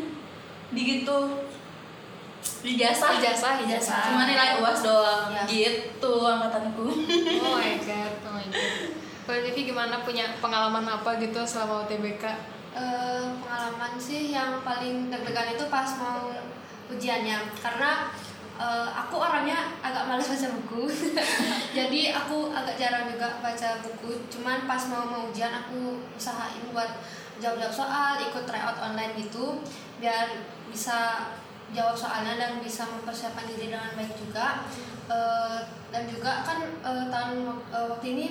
Di 0.73 0.81
gitu. 0.81 1.19
Ijazah 2.63 3.19
ijazah 3.19 3.59
ijazah 3.63 4.03
cuma 4.12 4.23
nilai 4.27 4.59
uas 4.59 4.83
doang. 4.83 5.31
Iya. 5.31 5.43
gitu 5.47 6.13
angkatanku. 6.27 6.88
Oh 7.39 7.55
my 7.59 7.75
god 7.88 8.13
oh 8.27 8.31
my 8.35 8.45
god. 8.47 9.03
Kalau 9.23 9.39
Devi 9.39 9.62
gimana? 9.63 10.03
Punya 10.03 10.35
pengalaman 10.43 10.83
apa 10.83 11.15
gitu 11.23 11.39
selama 11.47 11.88
UTBK 11.88 12.23
Eh, 12.73 13.25
pengalaman 13.38 13.93
sih 14.01 14.33
yang 14.33 14.65
paling 14.65 15.13
deg-degan 15.13 15.53
itu 15.53 15.69
pas 15.69 15.85
mau 16.01 16.33
ujiannya. 16.89 17.53
Karena 17.62 18.09
eh, 18.57 18.89
aku 18.89 19.21
orangnya 19.21 19.77
agak 19.85 20.09
malas 20.09 20.25
baca 20.25 20.47
buku. 20.57 20.89
Jadi 21.77 22.09
aku 22.09 22.50
agak 22.50 22.75
jarang 22.75 23.05
juga 23.05 23.38
baca 23.45 23.69
buku. 23.85 24.25
Cuman 24.33 24.65
pas 24.65 24.81
mau 24.89 25.05
mau 25.05 25.29
ujian 25.29 25.53
aku 25.53 26.01
usahain 26.17 26.65
buat 26.73 26.97
jawab-jawab 27.43 27.75
soal 27.75 28.15
ikut 28.23 28.47
tryout 28.47 28.79
online 28.79 29.12
gitu 29.19 29.59
biar 30.00 30.31
bisa 30.71 31.27
jawab 31.75 31.97
soalnya 31.97 32.39
dan 32.39 32.51
bisa 32.63 32.88
mempersiapkan 32.88 33.43
diri 33.50 33.67
dengan 33.67 33.91
baik 34.00 34.15
juga. 34.15 34.63
Eh, 35.12 35.59
dan 35.91 36.07
juga 36.07 36.47
kan 36.47 36.63
eh, 36.63 37.05
tahun 37.12 37.59
eh, 37.75 37.88
waktu 37.91 38.07
ini 38.15 38.25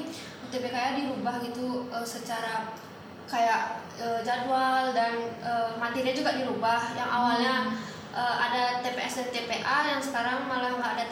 UTBK 0.49 0.73
-nya 0.73 0.93
dirubah 0.97 1.37
gitu 1.45 1.93
eh, 1.93 2.07
secara 2.07 2.73
kayak 3.29 3.85
eh, 4.01 4.21
jadwal 4.25 4.97
dan 4.97 5.29
eh, 5.45 5.69
materinya 5.77 6.15
juga 6.17 6.31
dirubah. 6.39 6.97
Yang 6.97 7.11
awalnya 7.13 7.55
eh, 8.17 8.37
ada 8.41 8.81
TPS 8.81 9.21
dan 9.21 9.29
TPA 9.37 9.77
yang 9.93 10.01
sekarang 10.01 10.49
malah 10.49 10.73
nggak 10.79 10.93
ada 10.97 11.05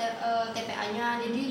TPA-nya 0.57 1.21
jadi 1.21 1.45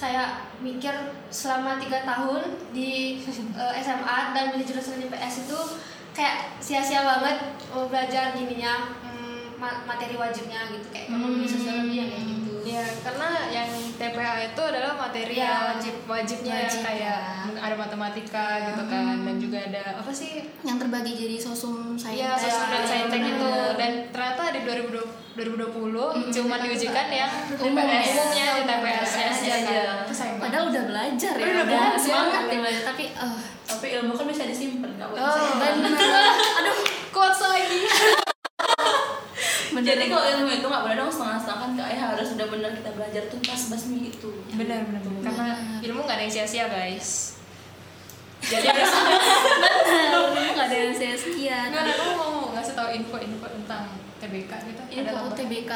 saya 0.00 0.24
mikir 0.58 0.96
selama 1.28 1.76
tiga 1.76 2.00
tahun 2.02 2.40
di 2.72 3.20
eh, 3.52 3.72
SMA 3.78 4.18
dan 4.32 4.46
di 4.50 4.64
jurusan 4.64 4.96
IPS 4.98 5.44
itu 5.44 5.60
kayak 6.10 6.56
sia-sia 6.56 7.04
banget 7.04 7.36
mau 7.68 7.84
belajar 7.84 8.32
ininya 8.34 8.96
mm, 8.98 9.54
ma- 9.54 9.84
materi 9.84 10.16
wajibnya 10.16 10.72
gitu 10.72 10.88
kayak 10.88 11.06
ekonomi 11.06 11.44
sosiologi 11.44 11.96
yang 11.96 12.08
kayak 12.08 12.26
gitu 12.26 12.48
Ya, 12.60 12.84
karena 13.02 13.28
yang 13.50 13.66
TPA 13.96 14.46
itu 14.46 14.62
adalah 14.62 14.92
materi 14.94 15.32
Ya, 15.32 15.42
yang 15.42 15.60
wajib. 15.74 15.94
wajibnya 16.04 16.54
yang 16.54 16.68
Wajib, 16.68 16.82
kayak 16.82 17.18
ya. 17.48 17.58
ada 17.58 17.74
matematika 17.74 18.46
gitu 18.62 18.82
kan 18.86 19.16
dan 19.18 19.36
juga 19.36 19.58
ada 19.62 19.82
apa 19.96 20.12
sih 20.12 20.44
yang 20.60 20.76
terbagi 20.76 21.12
jadi 21.14 21.36
sosum 21.36 21.96
Iya, 21.98 22.36
saintek 22.36 22.46
sosum 22.46 22.66
dan 22.68 22.78
ya, 22.78 22.86
saintek 22.86 23.20
benar. 23.20 23.32
itu 23.32 23.50
dan 23.74 23.90
ternyata 24.12 24.42
di 24.50 24.60
2020 24.62 25.18
2020 25.32 26.36
cuma 26.36 26.54
diujikan 26.58 27.06
yang 27.08 27.32
Umum 27.56 27.80
ya. 27.80 28.02
umumnya 28.02 28.46
di 28.52 28.62
TPS 28.62 28.99
aja 29.62 29.80
kan. 29.84 30.06
Itu 30.06 30.14
padahal 30.38 30.64
udah 30.68 30.82
belajar 30.86 31.32
ya 31.32 31.42
Udah 31.42 31.52
udah 31.52 31.66
belajar. 31.66 31.98
semangat 31.98 32.42
ya 32.46 32.58
belajar 32.58 32.82
tapi 32.86 33.04
eh 33.08 33.36
tapi 33.64 33.86
ilmu 33.94 34.12
kan 34.12 34.26
bisa 34.26 34.44
disimpan 34.44 34.90
nggak 34.92 35.08
boleh 35.08 35.20
Oh, 35.20 35.50
benar 35.56 36.34
aduh 36.58 36.76
quotes 37.10 37.40
lagi. 37.42 37.80
jadi 39.80 40.04
kalau 40.06 40.24
ilmu 40.28 40.50
itu 40.50 40.66
nggak 40.66 40.82
boleh 40.82 40.96
dong 40.98 41.08
setengah-setengah 41.08 41.58
kan 41.58 41.70
kayak 41.74 41.98
harus 42.04 42.28
benar-benar 42.34 42.70
kita 42.74 42.90
belajar 42.92 43.22
tuntas 43.28 43.60
basmi 43.68 44.10
itu 44.10 44.30
Benar 44.52 44.84
benar. 44.84 45.00
Karena 45.22 45.46
ilmu 45.80 46.00
nggak 46.02 46.16
ada 46.18 46.24
yang 46.24 46.34
sia-sia, 46.34 46.66
guys. 46.66 47.38
Jadi 48.40 48.66
harus 48.66 48.92
nggak 50.50 50.66
ada 50.66 50.76
yang 50.76 50.92
sia-sia 50.92 51.58
Gimana 51.70 51.92
kamu 51.92 52.12
mau 52.14 52.32
ngasih 52.52 52.74
tahu 52.74 52.88
info-info 52.92 53.46
tentang 53.46 53.84
TBK 54.20 54.52
gitu? 54.68 54.82
info 54.92 55.08
tambahan? 55.08 55.32
UTBK 55.32 55.72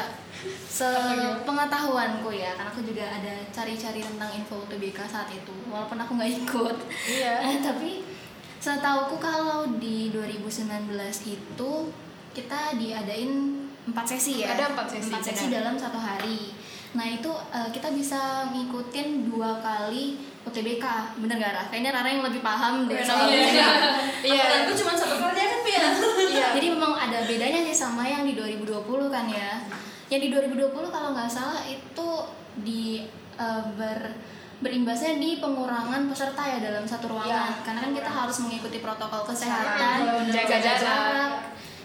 sepengetahuanku 0.69 2.29
ya 2.29 2.51
karena 2.53 2.69
aku 2.69 2.81
juga 2.81 3.05
ada 3.07 3.33
cari-cari 3.49 3.99
tentang 3.99 4.29
info 4.31 4.61
UTBK 4.61 4.99
saat 5.03 5.29
itu 5.29 5.55
walaupun 5.65 5.97
aku 5.97 6.11
nggak 6.15 6.31
ikut 6.39 6.77
Iya. 7.09 7.33
Eh, 7.47 7.57
tapi 7.59 8.05
setauku 8.57 9.17
kalau 9.17 9.65
di 9.77 10.09
2019 10.09 10.93
itu 11.27 11.71
kita 12.31 12.75
diadain 12.75 13.31
empat 13.85 14.05
sesi 14.07 14.41
ya 14.41 14.53
Ada 14.53 14.73
empat 14.73 14.87
sesi, 14.89 15.09
empat 15.09 15.21
sesi 15.23 15.45
benar. 15.47 15.55
dalam 15.61 15.75
satu 15.77 15.97
hari 15.97 16.51
nah 16.95 17.03
itu 17.03 17.27
eh, 17.51 17.69
kita 17.69 17.91
bisa 17.91 18.47
ngikutin 18.49 19.27
dua 19.27 19.59
kali 19.59 20.15
UTBK 20.45 20.85
bener 21.19 21.35
gak 21.41 21.53
Ra? 21.57 21.63
kayaknya 21.73 21.91
Rara 21.91 22.09
yang 22.09 22.23
lebih 22.23 22.41
paham 22.45 22.85
deh 22.85 23.01
soal 23.01 23.27
Iya. 23.27 23.41
UTBK. 23.41 23.61
Iya. 24.25 24.43
Angkatanku 24.45 24.73
cuma 24.77 24.91
satu 24.93 25.15
kali 25.17 25.37
ya 25.37 25.47
kan 25.49 25.59
Pia 25.65 25.81
Iya. 26.31 26.47
Jadi 26.55 26.67
memang 26.71 26.93
ada 26.93 27.19
bedanya 27.25 27.59
sih 27.65 27.75
sama 27.75 28.05
yang 28.05 28.23
di 28.23 28.33
2020 28.37 29.09
kan 29.09 29.25
ya. 29.27 29.59
Yang 30.07 30.21
di 30.21 30.29
2020 30.55 30.93
kalau 30.93 31.09
nggak 31.17 31.29
salah 31.29 31.61
itu 31.65 32.09
di 32.61 33.03
eh, 33.35 33.63
ber 33.75 33.99
berimbasnya 34.55 35.19
di 35.19 35.43
pengurangan 35.43 36.07
peserta 36.07 36.47
ya 36.47 36.63
dalam 36.63 36.87
satu 36.87 37.11
ruangan. 37.11 37.59
Ya. 37.59 37.65
Karena 37.65 37.79
kan 37.83 37.91
kita 37.91 38.07
harus 38.07 38.37
mengikuti 38.39 38.79
protokol 38.79 39.27
kesehatan, 39.27 40.31
Jaga 40.31 40.57
jarak. 40.63 41.31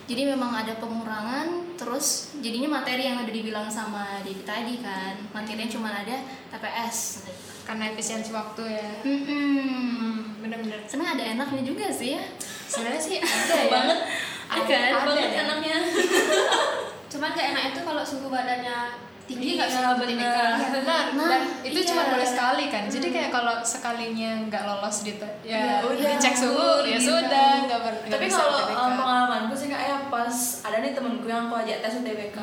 Jadi 0.07 0.27
memang 0.27 0.51
ada 0.51 0.75
pengurangan, 0.79 1.79
terus 1.79 2.35
jadinya 2.43 2.83
materi 2.83 3.07
yang 3.07 3.23
udah 3.23 3.31
dibilang 3.31 3.67
sama 3.71 4.19
Devi 4.27 4.43
tadi 4.43 4.83
kan, 4.83 5.15
materinya 5.31 5.71
cuma 5.71 5.91
ada 5.95 6.19
TPS. 6.51 7.27
Karena 7.71 7.85
efisiensi 7.89 8.31
waktu 8.31 8.63
ya. 8.67 8.91
Hmm. 9.01 10.35
Bener-bener. 10.37 10.83
Sebenarnya 10.83 11.15
ada 11.15 11.25
enaknya 11.33 11.63
juga 11.63 11.87
sih 11.89 12.19
ya. 12.19 12.23
Sebenarnya 12.67 12.99
sih 12.99 13.17
ada 13.23 13.55
ya. 13.55 13.71
banget 13.71 13.99
Ada, 14.45 14.59
ada 14.59 14.75
ada 14.91 14.99
banget 15.07 15.31
ya. 15.31 15.41
anaknya 15.45 15.77
cuman 17.11 17.29
gak 17.29 17.47
enak 17.49 17.65
itu 17.69 17.81
kalau 17.81 18.03
suhu 18.03 18.27
badannya 18.29 18.79
tinggi 19.25 19.55
nggak 19.55 19.63
Iya, 19.65 19.71
bisa 19.73 19.81
benar. 19.89 19.95
UTBK 20.01 20.23
Iya 20.27 20.69
benar. 20.73 21.05
Nah, 21.13 21.29
Dan 21.29 21.43
itu 21.65 21.79
iya. 21.79 21.89
cuma 21.89 22.03
boleh 22.09 22.27
sekali 22.29 22.65
kan. 22.67 22.83
Jadi 22.85 23.07
kayak 23.09 23.31
kalau 23.31 23.55
sekalinya 23.61 24.31
nggak 24.45 24.63
lolos 24.65 24.97
di 25.01 25.13
te- 25.15 25.39
ya, 25.45 25.59
Ya 25.61 25.75
udah, 25.81 26.03
dicek 26.09 26.35
suhu 26.37 26.83
ya 26.83 26.95
gitu. 26.97 27.15
sudah 27.15 27.51
nggak 27.65 27.81
ber- 27.81 28.01
nggak 28.01 28.11
tapi 28.13 28.27
bisa 28.27 28.43
kalau 28.43 28.61
um, 28.77 28.93
pengalamanku 28.97 29.55
sih 29.55 29.69
kayak 29.69 30.07
pas 30.07 30.35
ada 30.65 30.77
nih 30.81 30.91
temenku 30.93 31.23
yang 31.25 31.47
aku 31.47 31.55
ajak 31.61 31.79
tes 31.81 31.95
UTBK 31.97 32.39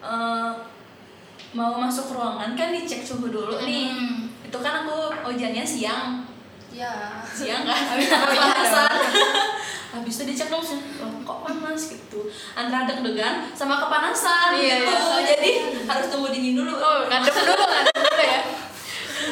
eh, 0.00 0.50
mau 1.52 1.72
masuk 1.76 2.06
ruangan 2.12 2.50
kan 2.52 2.70
dicek 2.72 3.02
suhu 3.02 3.26
dulu 3.28 3.62
nih 3.62 3.86
Hmm. 3.88 4.21
Itu 4.52 4.58
kan 4.60 4.84
aku 4.84 4.96
ujiannya 5.32 5.64
siang 5.64 6.28
ya 6.68 7.24
siang 7.24 7.64
kan 7.64 7.72
habis 7.96 8.08
pemanasan 8.12 8.92
habis 9.96 10.14
itu 10.20 10.24
dicek 10.28 10.48
dong 10.52 10.60
"Loh, 11.00 11.12
kok 11.24 11.38
panas 11.44 11.88
gitu 11.88 12.28
antara 12.52 12.84
deg-degan 12.84 13.48
sama 13.52 13.80
kepanasan 13.80 14.56
Iya, 14.56 14.84
gitu 14.84 14.92
iya. 14.92 15.24
jadi 15.36 15.50
harus 15.88 16.06
tunggu 16.12 16.28
dingin 16.28 16.56
dulu 16.56 16.72
Oh, 16.76 17.08
ngadep 17.08 17.32
dulu, 17.32 17.52
ngadep 17.56 17.96
dulu 17.96 18.24
ya. 18.24 18.40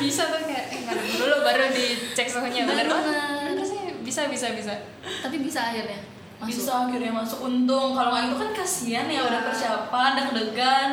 Bisa 0.01 0.23
tuh 0.29 0.41
kayak 0.45 0.73
eh, 0.73 0.81
ngadep 0.85 1.09
dulu 1.17 1.37
baru 1.45 1.65
dicek 1.73 2.29
suhunya. 2.29 2.63
Banget. 2.69 2.87
Bener. 2.93 3.57
Bener 3.57 3.65
sih, 3.67 3.81
bisa 4.05 4.29
bisa 4.29 4.53
bisa. 4.55 4.73
Tapi 5.03 5.37
bisa 5.41 5.73
akhirnya. 5.73 6.01
Masuk. 6.41 6.49
bisa 6.65 6.73
akhirnya 6.89 7.13
masuk 7.13 7.41
untung 7.45 7.93
kalau 7.93 8.17
nggak 8.17 8.33
itu 8.33 8.37
kan 8.41 8.51
kasihan 8.57 9.07
ya 9.13 9.21
udah 9.29 9.41
persiapan 9.45 10.11
deg-degan 10.17 10.91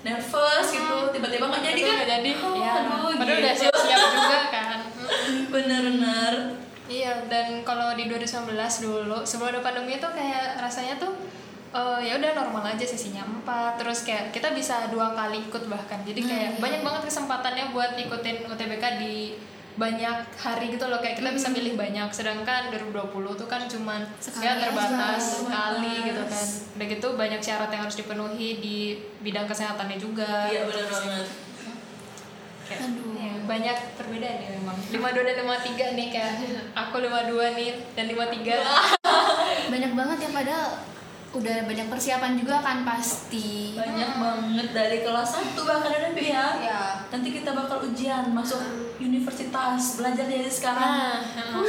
nervous 0.00 0.66
gitu 0.68 0.96
tiba-tiba 1.10 1.44
nggak 1.44 1.64
jadi 1.64 1.80
kan 1.82 1.94
nggak 1.96 2.10
jadi. 2.14 2.30
oh, 2.38 2.54
ya. 2.54 2.72
aduh, 2.78 3.10
Padahal 3.18 3.38
udah 3.38 3.52
gitu. 3.52 3.60
siap-siap 3.66 4.00
juga 4.14 4.40
kan. 4.48 4.78
bener-bener 5.52 6.34
Iya, 6.88 7.28
dan 7.28 7.60
kalau 7.68 7.92
di 7.92 8.08
2019 8.08 8.48
dulu 8.80 9.20
sebelum 9.20 9.52
ada 9.52 9.60
pandemi 9.60 10.00
itu 10.00 10.08
kayak 10.08 10.56
rasanya 10.56 10.96
tuh 10.96 11.12
eh, 11.68 12.00
ya 12.00 12.16
udah 12.16 12.32
normal 12.32 12.64
aja 12.64 12.80
sesinya 12.80 13.20
empat 13.22 13.76
terus 13.76 14.08
kayak 14.08 14.32
kita 14.32 14.56
bisa 14.56 14.88
dua 14.88 15.12
kali 15.12 15.44
ikut 15.44 15.68
bahkan 15.68 16.00
jadi 16.00 16.16
Hmm, 16.16 16.28
kayak 16.32 16.50
iya. 16.56 16.60
banyak 16.64 16.80
banget 16.80 17.02
kesempatannya 17.04 17.76
buat 17.76 17.92
ikutin 17.92 18.48
UTBK 18.48 18.84
di 18.96 19.36
banyak 19.78 20.16
hari 20.34 20.74
gitu 20.74 20.90
loh 20.90 20.98
kayak 20.98 21.22
kita 21.22 21.30
bisa 21.30 21.48
milih 21.48 21.78
banyak. 21.78 22.10
Sedangkan 22.10 22.74
2020 22.74 22.98
tuh 23.38 23.46
kan 23.46 23.62
cuman 23.64 24.02
Sekali 24.18 24.42
ya 24.44 24.52
terbatas 24.58 25.22
aja. 25.22 25.38
sekali 25.46 25.94
gitu 26.02 26.22
kan. 26.26 26.46
Udah 26.74 26.86
gitu 26.90 27.08
banyak 27.14 27.40
syarat 27.40 27.70
yang 27.70 27.82
harus 27.86 27.94
dipenuhi 27.94 28.58
di 28.58 28.76
bidang 29.22 29.46
kesehatannya 29.46 29.96
juga. 29.96 30.50
Iya 30.50 30.66
bener 30.66 30.86
banget. 30.90 31.26
Kayak, 32.68 32.84
Aduh. 32.84 33.16
ya, 33.16 33.32
banyak 33.48 33.76
perbedaan 33.96 34.38
ya 34.44 34.50
memang. 34.60 34.76
52 34.76 35.24
dan 35.24 35.36
53 35.40 35.96
nih 35.96 36.06
kayak 36.12 36.32
aku 36.76 37.00
52 37.00 37.56
nih 37.56 37.70
dan 37.96 38.04
53 38.12 39.72
banyak 39.72 39.92
banget 39.96 40.18
ya 40.20 40.30
padahal 40.34 40.68
udah 41.28 41.68
banyak 41.68 41.92
persiapan 41.92 42.40
juga 42.40 42.64
kan 42.64 42.88
pasti. 42.88 43.76
Banyak 43.76 44.12
banget 44.16 44.68
dari 44.72 44.98
kelas 45.04 45.30
1 45.36 45.52
bahkan 45.68 45.92
ada 45.92 46.08
ya. 46.16 46.46
Ya 46.56 46.82
nanti 47.08 47.28
kita 47.32 47.52
bakal 47.52 47.84
ujian 47.84 48.32
masuk 48.32 48.60
universitas 49.00 50.00
belajar 50.00 50.24
dari 50.24 50.48
sekarang. 50.48 51.20
Nah, 51.36 51.60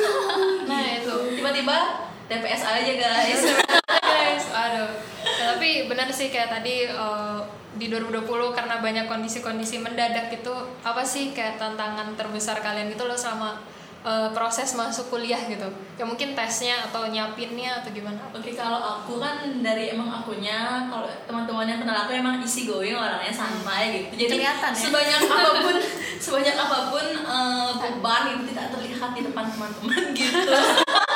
nah 0.67 0.83
itu. 0.95 1.15
Tiba-tiba 1.39 2.07
TPS 2.31 2.61
aja 2.63 2.93
guys. 2.95 3.41
Guys 4.09 4.45
aduh. 4.51 4.89
Tapi 5.23 5.87
benar 5.87 6.11
sih 6.11 6.33
kayak 6.33 6.49
tadi 6.59 6.89
eh, 6.89 7.39
di 7.79 7.87
2020 7.87 8.25
karena 8.57 8.81
banyak 8.81 9.05
kondisi-kondisi 9.07 9.79
mendadak 9.79 10.33
gitu 10.33 10.51
apa 10.81 11.05
sih 11.05 11.31
kayak 11.31 11.61
tantangan 11.61 12.17
terbesar 12.17 12.59
kalian 12.59 12.91
gitu 12.91 13.05
loh 13.05 13.15
sama 13.15 13.61
eh, 14.05 14.29
proses 14.31 14.75
masuk 14.77 15.11
kuliah 15.11 15.39
gitu. 15.49 15.67
Ya 15.99 16.03
mungkin 16.07 16.37
tesnya 16.37 16.87
atau 16.87 17.07
nyiapinnya 17.09 17.83
atau 17.83 17.89
gimana. 17.91 18.19
Oke 18.31 18.55
kalau 18.55 18.79
aku 18.79 19.19
kan 19.19 19.43
dari 19.59 19.91
emang 19.91 20.07
akunya 20.07 20.87
kalau 20.87 21.07
teman-teman 21.27 21.67
yang 21.67 21.79
kenal 21.83 22.07
aku 22.07 22.15
emang 22.15 22.39
easy 22.39 22.69
going 22.69 22.95
orangnya 22.95 23.33
santai 23.33 24.07
gitu. 24.07 24.27
Jadi 24.27 24.39
Kelihatan 24.39 24.71
ya? 24.71 24.79
sebanyak 24.79 25.19
apa 25.27 25.51
pun 25.63 25.75
sebanyak 26.19 26.55
apa 26.55 26.77
pun 26.91 27.05
eh, 27.15 27.69
beban 27.79 28.23
itu 28.35 28.43
tidak 28.55 28.67
terlihat 28.71 29.09
di 29.15 29.21
depan 29.25 29.45
teman-teman 29.49 30.01
gitu 30.13 30.51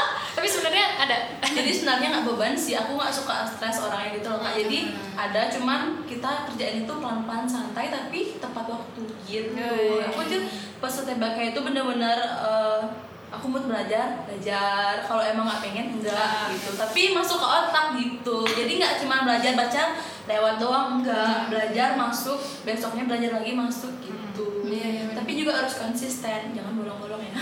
sebenarnya 0.64 0.88
ada. 0.98 1.18
Jadi 1.44 1.70
sebenarnya 1.70 2.08
nggak 2.10 2.26
beban 2.26 2.56
sih 2.56 2.74
aku 2.74 2.96
nggak 2.96 3.12
suka 3.12 3.44
stres 3.44 3.78
orangnya 3.78 4.16
gitu 4.16 4.28
loh 4.32 4.40
kak. 4.40 4.56
Jadi 4.56 4.80
ada 5.14 5.42
cuman 5.52 5.80
kita 6.08 6.48
kerjain 6.48 6.82
itu 6.82 6.94
pelan 6.96 7.28
pelan 7.28 7.44
santai 7.44 7.92
tapi 7.92 8.40
tepat 8.40 8.66
waktu 8.66 9.04
gitu. 9.28 9.60
Iya. 9.60 10.08
aku 10.08 10.24
tuh 10.24 10.42
pas 10.80 10.90
tebaknya 10.90 11.52
itu 11.52 11.60
bener-bener 11.60 12.16
eh, 12.40 12.82
aku 13.28 13.46
mood 13.50 13.68
belajar 13.68 14.24
belajar. 14.24 15.04
Kalau 15.04 15.20
emang 15.20 15.46
nggak 15.46 15.62
pengen 15.62 15.86
enggak 16.00 16.16
Ah. 16.16 16.48
gitu. 16.48 16.72
Tapi 16.74 17.12
masuk 17.12 17.38
ke 17.38 17.48
otak 17.50 17.86
gitu. 17.94 18.38
Jadi 18.48 18.72
nggak 18.80 19.04
cuma 19.04 19.22
belajar 19.22 19.52
baca 19.54 19.84
lewat 20.24 20.56
doang 20.58 20.88
enggak. 20.98 21.52
Belajar 21.52 22.00
masuk 22.00 22.40
besoknya 22.64 23.04
belajar 23.04 23.36
lagi 23.36 23.52
masuk 23.52 23.92
gitu. 24.00 24.64
Iya, 24.64 24.88
iya, 24.90 25.02
bener. 25.06 25.22
tapi 25.22 25.38
juga 25.38 25.54
harus 25.54 25.78
konsisten 25.78 26.50
jangan 26.50 26.74
bolong-bolong 26.74 27.22
ya 27.22 27.34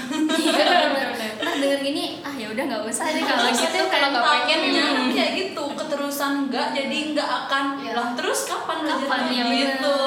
Nah 1.41 1.53
denger 1.55 1.79
gini, 1.81 2.03
ah 2.21 2.33
ya 2.33 2.47
udah 2.47 2.63
nggak 2.63 2.83
usah 2.85 3.05
deh 3.07 3.21
kalau 3.21 3.49
gitu. 3.49 3.81
kalau 3.87 4.07
nggak 4.09 4.23
pengen 4.23 4.59
gimana? 4.67 5.09
kayak 5.11 5.31
gitu 5.35 5.63
keterusan 5.73 6.31
enggak 6.43 6.67
jadi 6.71 6.97
enggak 7.07 7.29
akan 7.43 7.63
Iya. 7.79 7.91
lah 7.93 8.07
terus 8.13 8.39
kapan 8.45 8.77
Kapan 8.83 9.21
ya 9.27 9.43
gitu 9.49 9.97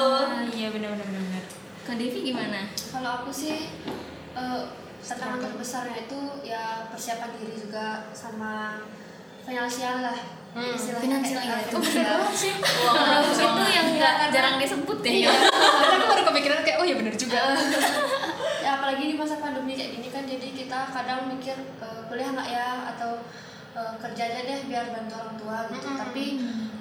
iya 0.55 0.69
benar-benar 0.69 1.05
benar 1.11 1.43
Kak 1.83 1.97
Devi 1.97 2.21
gimana? 2.25 2.61
Kalau 2.71 3.11
aku 3.19 3.31
sih 3.31 3.69
eh, 4.33 4.61
tantangan 5.00 5.37
terbesarnya 5.43 5.97
itu 6.00 6.19
ya 6.43 6.62
persiapan 6.88 7.31
diri 7.35 7.55
juga 7.55 7.85
sama 8.11 8.81
finansial 9.41 10.00
lah. 10.00 10.17
Hmm, 10.50 10.71
Istilahnya 10.71 11.19
finansial 11.19 11.43
kayak- 11.43 11.50
ya, 11.50 11.67
itu 11.67 11.76
Iya. 11.93 12.14
Wah, 12.87 13.21
itu 13.26 13.64
yang 13.69 13.88
nggak 13.93 14.14
jarang 14.31 14.57
disebut 14.57 14.99
deh. 15.00 15.14
iya 15.21 15.31
aku 15.35 16.05
baru 16.07 16.23
kepikiran 16.25 16.61
kayak 16.62 16.79
oh 16.79 16.87
ya 16.87 16.95
benar 16.95 17.12
juga 17.12 17.43
ya 18.64 18.71
apalagi 18.73 19.05
di 19.05 19.14
masa 19.14 19.37
pandemi 19.37 19.75
kayak 19.75 19.91
gini 19.93 20.09
kan 20.09 20.23
jadi 20.25 20.49
kita 20.85 21.00
kadang 21.00 21.33
mikir 21.33 21.57
eh, 21.81 22.00
kuliah 22.12 22.29
nggak 22.37 22.50
ya? 22.53 22.93
Atau 22.93 23.25
eh, 23.73 23.95
kerja 23.97 24.23
aja 24.29 24.41
deh 24.45 24.61
biar 24.69 24.93
bantu 24.93 25.17
orang 25.17 25.37
tua 25.41 25.59
gitu. 25.73 25.88
Mm-mm. 25.88 26.00
tapi 26.05 26.25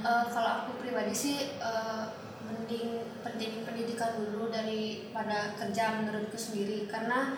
eh, 0.04 0.26
kalau 0.28 0.50
aku 0.68 0.84
pribadi 0.84 1.16
sih 1.16 1.56
eh, 1.56 2.04
mending 2.44 3.00
pendidik 3.24 3.64
pendidikan 3.64 4.20
dulu 4.20 4.52
daripada 4.52 5.56
kerja 5.56 6.04
menurutku 6.04 6.36
sendiri. 6.36 6.92
Karena 6.92 7.32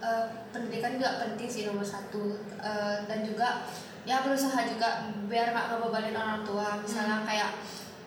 eh, 0.00 0.24
pendidikan 0.56 0.96
juga 0.96 1.20
penting 1.28 1.48
sih 1.52 1.68
nomor 1.68 1.84
satu. 1.84 2.40
Eh, 2.64 2.96
dan 3.04 3.20
juga 3.20 3.68
ya 4.08 4.24
berusaha 4.24 4.56
juga 4.64 5.12
biar 5.28 5.52
nggak 5.52 5.76
ngebebanin 5.76 6.16
orang 6.16 6.40
tua. 6.48 6.80
Misalnya 6.80 7.28
kayak 7.28 7.52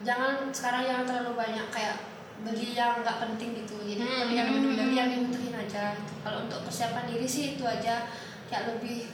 jangan 0.01 0.50
sekarang 0.50 0.82
jangan 0.89 1.06
terlalu 1.06 1.38
banyak 1.38 1.68
kayak 1.70 2.09
beli 2.41 2.72
yang 2.72 3.00
nggak 3.00 3.17
penting 3.19 3.50
gitu 3.58 3.75
jadi 3.81 4.00
Hmm. 4.00 4.19
beli 4.24 4.34
yang 4.34 4.48
benar-benar 4.50 4.89
yang 4.89 5.10
dibutuhin 5.10 5.53
aja 5.53 5.84
gitu. 5.93 6.13
kalau 6.19 6.39
untuk 6.41 6.60
persiapan 6.63 7.03
diri 7.05 7.25
sih 7.25 7.46
itu 7.53 7.63
aja 7.63 8.08
kayak 8.46 8.63
lebih 8.69 9.12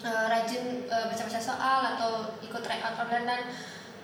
eh, 0.00 0.24
rajin 0.26 0.64
eh, 0.82 1.04
baca-baca 1.06 1.36
soal 1.38 1.80
atau 1.90 2.12
ikut 2.40 2.58
tryout 2.58 2.96
online 2.96 3.26
dan 3.26 3.40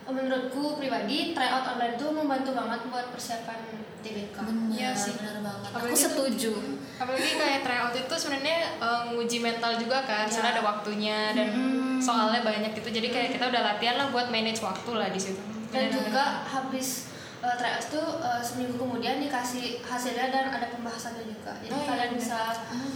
eh, 0.02 0.12
menurutku 0.14 0.76
pribadi 0.76 1.32
tryout 1.32 1.64
online 1.66 1.94
itu 1.94 2.06
membantu 2.10 2.50
banget 2.52 2.80
buat 2.86 3.06
persiapan 3.10 3.60
TBK 3.98 4.36
Iya 4.70 4.92
sih. 4.92 5.16
bener 5.16 5.40
banget. 5.40 5.60
Apalagi 5.66 5.88
Aku 5.88 5.96
setuju. 5.98 6.52
apalagi 6.96 7.30
kayak 7.34 7.60
tryout 7.60 7.92
itu 7.94 8.14
sebenarnya 8.14 8.56
eh, 8.78 9.00
nguji 9.10 9.38
mental 9.40 9.72
juga 9.74 10.00
kan 10.02 10.24
Ya. 10.24 10.30
soalnya 10.30 10.52
ada 10.54 10.64
waktunya 10.64 11.18
dan 11.32 11.48
Hmm. 11.50 11.98
soalnya 11.98 12.40
banyak 12.42 12.72
gitu 12.72 12.88
jadi 12.90 13.08
kayak 13.10 13.28
kita 13.32 13.44
udah 13.46 13.62
latihan 13.66 13.96
lah 13.96 14.08
buat 14.08 14.28
manage 14.28 14.60
waktu 14.60 14.90
lah 14.92 15.08
di 15.08 15.18
situ 15.18 15.40
dan 15.68 15.88
juga 15.88 16.44
habis 16.46 17.08
uh, 17.46 17.54
tryout 17.54 17.78
itu 17.80 18.02
uh, 18.18 18.42
seminggu 18.42 18.74
kemudian 18.74 19.16
dikasih 19.18 19.78
hasilnya 19.80 20.28
dan 20.28 20.50
ada 20.50 20.66
pembahasannya 20.68 21.22
juga 21.24 21.54
jadi 21.58 21.70
Oh, 21.70 21.78
iya, 21.78 21.86
kalian 21.86 22.10
bener. 22.10 22.18
bisa 22.18 22.38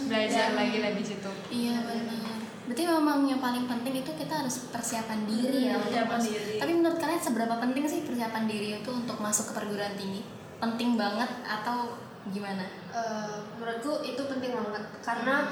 belajar 0.05 0.47
Ya. 0.51 0.57
lagi 0.59 0.77
di 0.93 1.05
situ 1.07 1.31
Iya 1.49 1.77
benar. 1.81 2.35
Berarti 2.67 2.85
memang 2.85 3.19
yang 3.25 3.39
paling 3.39 3.67
penting 3.67 3.95
itu 3.99 4.11
kita 4.15 4.35
harus 4.37 4.71
persiapan 4.71 5.27
diri 5.27 5.67
ya. 5.67 5.75
untuk 5.75 5.91
Persiapan 5.91 6.19
masuk. 6.19 6.31
diri. 6.31 6.55
Tapi 6.57 6.73
menurut 6.73 6.99
kalian 6.99 7.19
seberapa 7.21 7.55
penting 7.59 7.85
sih 7.85 8.01
persiapan 8.03 8.45
diri 8.47 8.69
itu 8.79 8.91
untuk 8.93 9.19
masuk 9.19 9.51
ke 9.51 9.53
perguruan 9.57 9.95
tinggi? 9.95 10.23
Penting 10.57 10.95
banget 10.95 11.31
atau 11.43 11.99
gimana? 12.27 12.63
Uh, 12.91 13.43
menurutku 13.55 14.03
itu 14.05 14.23
penting 14.25 14.55
banget 14.55 14.83
karena 15.01 15.51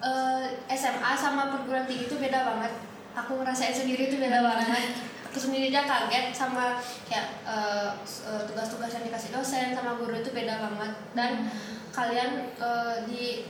uh, 0.00 0.40
SMA 0.66 1.12
sama 1.14 1.52
perguruan 1.52 1.84
tinggi 1.84 2.04
itu 2.04 2.16
beda 2.16 2.40
banget 2.46 2.72
aku 3.12 3.38
ngerasain 3.38 3.76
sendiri 3.76 4.08
itu 4.08 4.16
beda 4.16 4.40
banget 4.40 4.88
aku 5.34 5.50
sendiri 5.50 5.74
aja 5.74 5.82
kaget 5.82 6.30
sama 6.30 6.78
kayak 7.10 7.42
uh, 7.42 7.90
uh, 8.22 8.42
tugas-tugas 8.46 8.94
yang 8.94 9.02
dikasih 9.10 9.34
dosen 9.34 9.74
sama 9.74 9.98
guru 9.98 10.14
itu 10.14 10.30
beda 10.30 10.62
banget. 10.62 10.94
Dan 11.10 11.50
kalian 11.90 12.54
uh, 12.62 13.02
di 13.02 13.42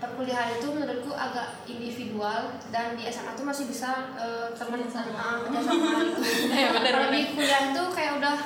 perkuliahan 0.00 0.56
itu 0.56 0.64
menurutku 0.72 1.12
agak 1.12 1.60
individual 1.68 2.56
dan 2.72 2.96
di 2.96 3.04
SMA 3.12 3.36
tuh 3.36 3.44
masih 3.44 3.68
bisa 3.68 4.16
uh, 4.16 4.48
teman 4.56 4.88
sama 4.88 5.44
kerjasama 5.44 6.08
gitu. 6.08 6.20
Iya, 6.56 6.68
kalau 6.72 7.12
di 7.12 7.20
kuliah 7.36 7.68
tuh 7.76 7.92
kayak 7.92 8.16
udah 8.16 8.36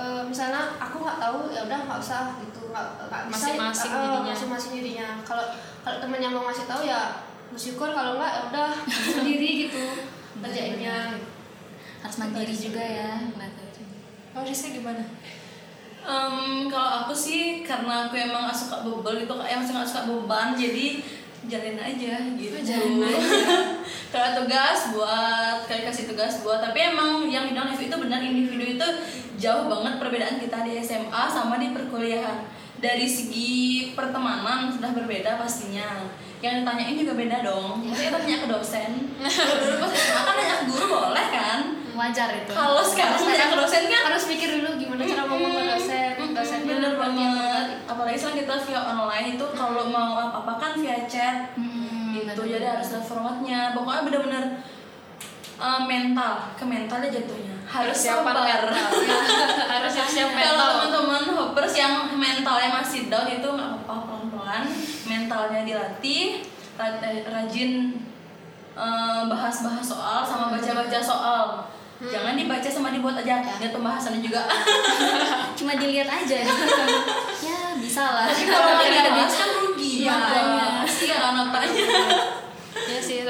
uh, 0.00 0.24
misalnya 0.24 0.80
aku 0.80 1.04
nggak 1.04 1.20
tahu 1.20 1.52
ya 1.52 1.68
udah 1.68 1.78
nggak 1.92 2.00
usah 2.00 2.40
gitu 2.40 2.72
nggak 2.72 2.88
bisa 3.28 3.52
Masing-masing 3.52 3.92
uh, 3.92 4.24
masing-masing 4.24 4.72
jadinya. 4.80 5.20
Kalau 5.28 5.44
kalau 5.84 6.00
temen 6.00 6.24
yang 6.24 6.32
mau 6.32 6.48
ngasih 6.48 6.64
tahu 6.64 6.88
ya 6.88 7.20
bersyukur 7.52 7.92
kalau 7.92 8.16
nggak 8.16 8.32
ya 8.32 8.40
udah 8.48 8.70
sendiri 9.20 9.68
gitu 9.68 9.84
kerjainnya 10.40 11.20
Harus 12.00 12.16
mandiri 12.16 12.56
juga 12.56 12.80
ya. 12.80 13.20
oh 14.32 14.42
Rizka 14.46 14.72
gimana? 14.72 15.04
Em, 16.00 16.64
kalau 16.72 17.04
aku 17.04 17.12
sih 17.12 17.60
karena 17.60 18.08
aku 18.08 18.16
emang 18.16 18.48
gak 18.48 18.56
suka 18.56 18.80
bebel 18.80 19.20
gitu 19.20 19.36
kayak 19.36 19.60
emang 19.60 19.84
gak 19.84 19.90
suka 19.90 20.02
beban 20.08 20.56
jadi 20.56 21.04
jalin 21.44 21.76
aja 21.76 22.14
gitu. 22.36 22.56
Kalau 24.12 24.30
tugas 24.40 24.78
buat 24.96 25.56
kayak 25.68 25.92
kasih 25.92 26.08
tugas 26.08 26.40
buat 26.40 26.60
tapi 26.60 26.78
emang 26.92 27.28
yang 27.28 27.52
bilang 27.52 27.68
Devi 27.72 27.88
itu 27.88 27.96
benar 27.96 28.20
individu 28.20 28.64
itu 28.80 28.88
jauh 29.40 29.68
banget 29.68 29.96
perbedaan 29.96 30.36
kita 30.36 30.64
di 30.64 30.80
SMA 30.80 31.24
sama 31.28 31.60
di 31.60 31.72
perkuliahan. 31.72 32.44
Dari 32.80 33.04
segi 33.04 33.92
pertemanan 33.92 34.72
sudah 34.72 34.92
berbeda 34.96 35.36
pastinya 35.36 36.08
yang 36.40 36.64
ditanyain 36.64 36.96
juga 36.96 37.12
beda 37.12 37.36
dong. 37.44 37.84
Maksudnya 37.84 38.08
kita 38.08 38.18
tanya 38.24 38.38
ke 38.40 38.48
dosen. 38.48 38.90
Kalau 39.20 39.54
dulu 39.60 39.74
pas 39.84 39.92
SMA 39.92 40.22
kan 40.24 40.34
nanya 40.40 40.54
ke 40.56 40.64
guru 40.72 40.86
boleh 40.88 41.26
kan? 41.28 41.60
Wajar 41.90 42.28
itu. 42.32 42.52
kalau 42.56 42.80
sekarang 42.80 43.20
nanya 43.20 43.46
ke 43.52 43.56
dosen 43.60 43.82
kan? 43.92 44.02
harus 44.08 44.24
mikir 44.24 44.48
dulu 44.56 44.68
gimana 44.80 45.02
cara 45.04 45.22
ngomong 45.28 45.52
ke 45.52 45.62
dosen. 45.68 46.12
Dosennya 46.32 46.74
bener 46.80 46.94
banget. 46.96 47.66
apalagi 47.84 48.16
sekarang 48.16 48.38
kita 48.40 48.54
via 48.64 48.80
online 48.80 49.26
itu 49.36 49.46
kalau 49.52 49.84
mau 49.92 50.16
apa 50.16 50.40
apa 50.40 50.52
kan 50.56 50.72
via 50.80 51.04
chat. 51.04 51.52
Gitu. 52.10 52.40
Jadi 52.40 52.64
harus 52.64 52.88
ada 52.88 53.04
formatnya. 53.04 53.76
Pokoknya 53.76 54.02
bener-bener 54.08 54.44
uh, 55.60 55.84
mental. 55.84 56.56
Ke 56.56 56.64
mentalnya 56.64 57.12
jatuhnya. 57.12 57.52
Harus 57.68 58.00
sabar 58.00 58.32
mental. 58.32 58.72
harus 59.76 59.92
siap-siap 59.92 60.32
kalau 60.32 60.56
mental. 60.56 60.68
teman-teman 60.88 61.22
hoppers 61.36 61.74
yang 61.76 62.08
mentalnya 62.16 62.72
masih 62.80 63.12
down 63.12 63.28
itu 63.28 63.44
nggak 63.44 63.84
apa-apa 63.84 64.08
pelan-pelan 64.08 64.64
mentalnya 65.30 65.62
dilatih 65.62 66.42
eh, 66.74 67.22
rajin 67.22 68.02
eh, 68.74 69.22
bahas-bahas 69.30 69.86
soal 69.86 70.26
sama 70.26 70.50
baca-baca 70.50 70.98
soal. 70.98 71.46
Jangan 72.00 72.32
dibaca 72.34 72.64
sama 72.66 72.90
dibuat 72.90 73.22
aja 73.22 73.38
lihat 73.62 73.70
pembahasannya 73.70 74.18
juga. 74.18 74.42
Cuma 75.58 75.78
dilihat 75.78 76.10
aja. 76.10 76.42
ya 77.46 77.60
bisa 77.78 78.02
lah. 78.10 78.26
kalau 78.26 78.74
nggak 78.82 79.06
dibahas 79.06 79.34
kan 79.38 79.50
rugi 79.54 80.02
Iya, 80.02 80.16
kasihan 80.82 81.30
notanya 81.36 81.70
Iya. 81.70 81.86
sih, 81.86 82.19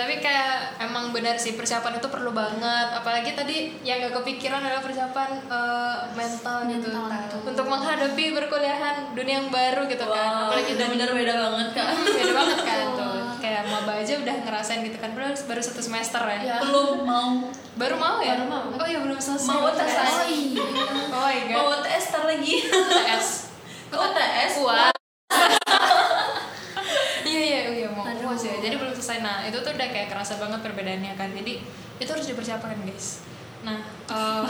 tapi 0.01 0.17
kayak 0.19 0.53
emang 0.81 1.11
benar 1.11 1.37
sih 1.37 1.53
persiapan 1.53 1.97
itu 1.97 2.09
perlu 2.09 2.31
banget. 2.31 2.89
Apalagi 2.91 3.31
tadi 3.31 3.57
yang 3.81 4.01
gak 4.01 4.17
kepikiran 4.17 4.59
adalah 4.59 4.81
persiapan 4.81 5.29
eh, 5.43 5.97
mental, 6.11 6.65
gitu 6.67 6.89
Mental, 6.89 7.21
betul. 7.29 7.41
untuk 7.47 7.67
menghadapi 7.69 8.25
perkuliahan 8.33 9.13
dunia 9.13 9.39
yang 9.39 9.49
baru 9.49 9.85
gitu 9.85 10.03
kan. 10.03 10.31
Wow, 10.31 10.45
Apalagi 10.49 10.73
dari 10.73 10.89
bener-bener 10.91 11.11
beda 11.13 11.35
banget 11.47 11.69
kak 11.73 11.87
Hmm, 11.87 12.07
beda 12.07 12.33
banget 12.35 12.59
kan 12.63 12.81
tuh. 12.99 13.13
Kayak 13.39 13.63
maba 13.67 13.93
aja 13.95 14.13
udah 14.17 14.37
ngerasain 14.41 14.81
gitu 14.83 14.97
kan. 14.97 15.11
Padahal 15.11 15.35
baru 15.35 15.61
satu 15.61 15.81
semester 15.81 16.23
ya. 16.23 16.39
Ya. 16.41 16.57
belum 16.61 17.03
mau 17.03 17.31
Baru 17.73 17.97
mau 17.97 18.19
ya? 18.19 18.35
Baru 18.35 18.45
mau. 18.47 18.65
Oh 18.75 18.87
iya 18.87 18.99
belum 18.99 19.17
selesai. 19.17 19.49
Mau 19.49 19.69
tes 19.71 19.89
Oh 19.89 20.05
lagi. 20.19 20.41
iya. 20.53 20.65
Oh 21.09 21.21
my 21.21 21.39
god. 21.45 21.57
mau 21.57 21.77
tes 21.81 22.05
tar 22.07 22.25
lagi 22.25 22.55
tes. 22.67 23.27
kok 23.87 24.09
tes 24.11 24.53
Wah. 24.59 24.91
Iya 27.23 27.41
iya 27.41 27.61
iya 27.71 27.89
mau 27.89 28.03
Aduh. 28.03 28.29
UAS 28.29 28.43
ya. 28.43 28.55
Jadi 28.59 28.75
belum 28.75 28.93
selesai. 29.13 29.19
Nah 29.21 29.43
itu 29.43 29.59
tuh 29.59 29.75
udah 29.75 29.89
kayak 29.89 30.09
kerasa 30.09 30.39
banget 30.39 30.63
perbedaannya 30.63 31.13
kan. 31.15 31.31
Jadi 31.31 31.59
itu 31.99 32.07
harus 32.09 32.25
dipersiapkan 32.25 32.79
guys. 32.81 33.27
Nah 33.61 33.77
eh, 34.07 34.45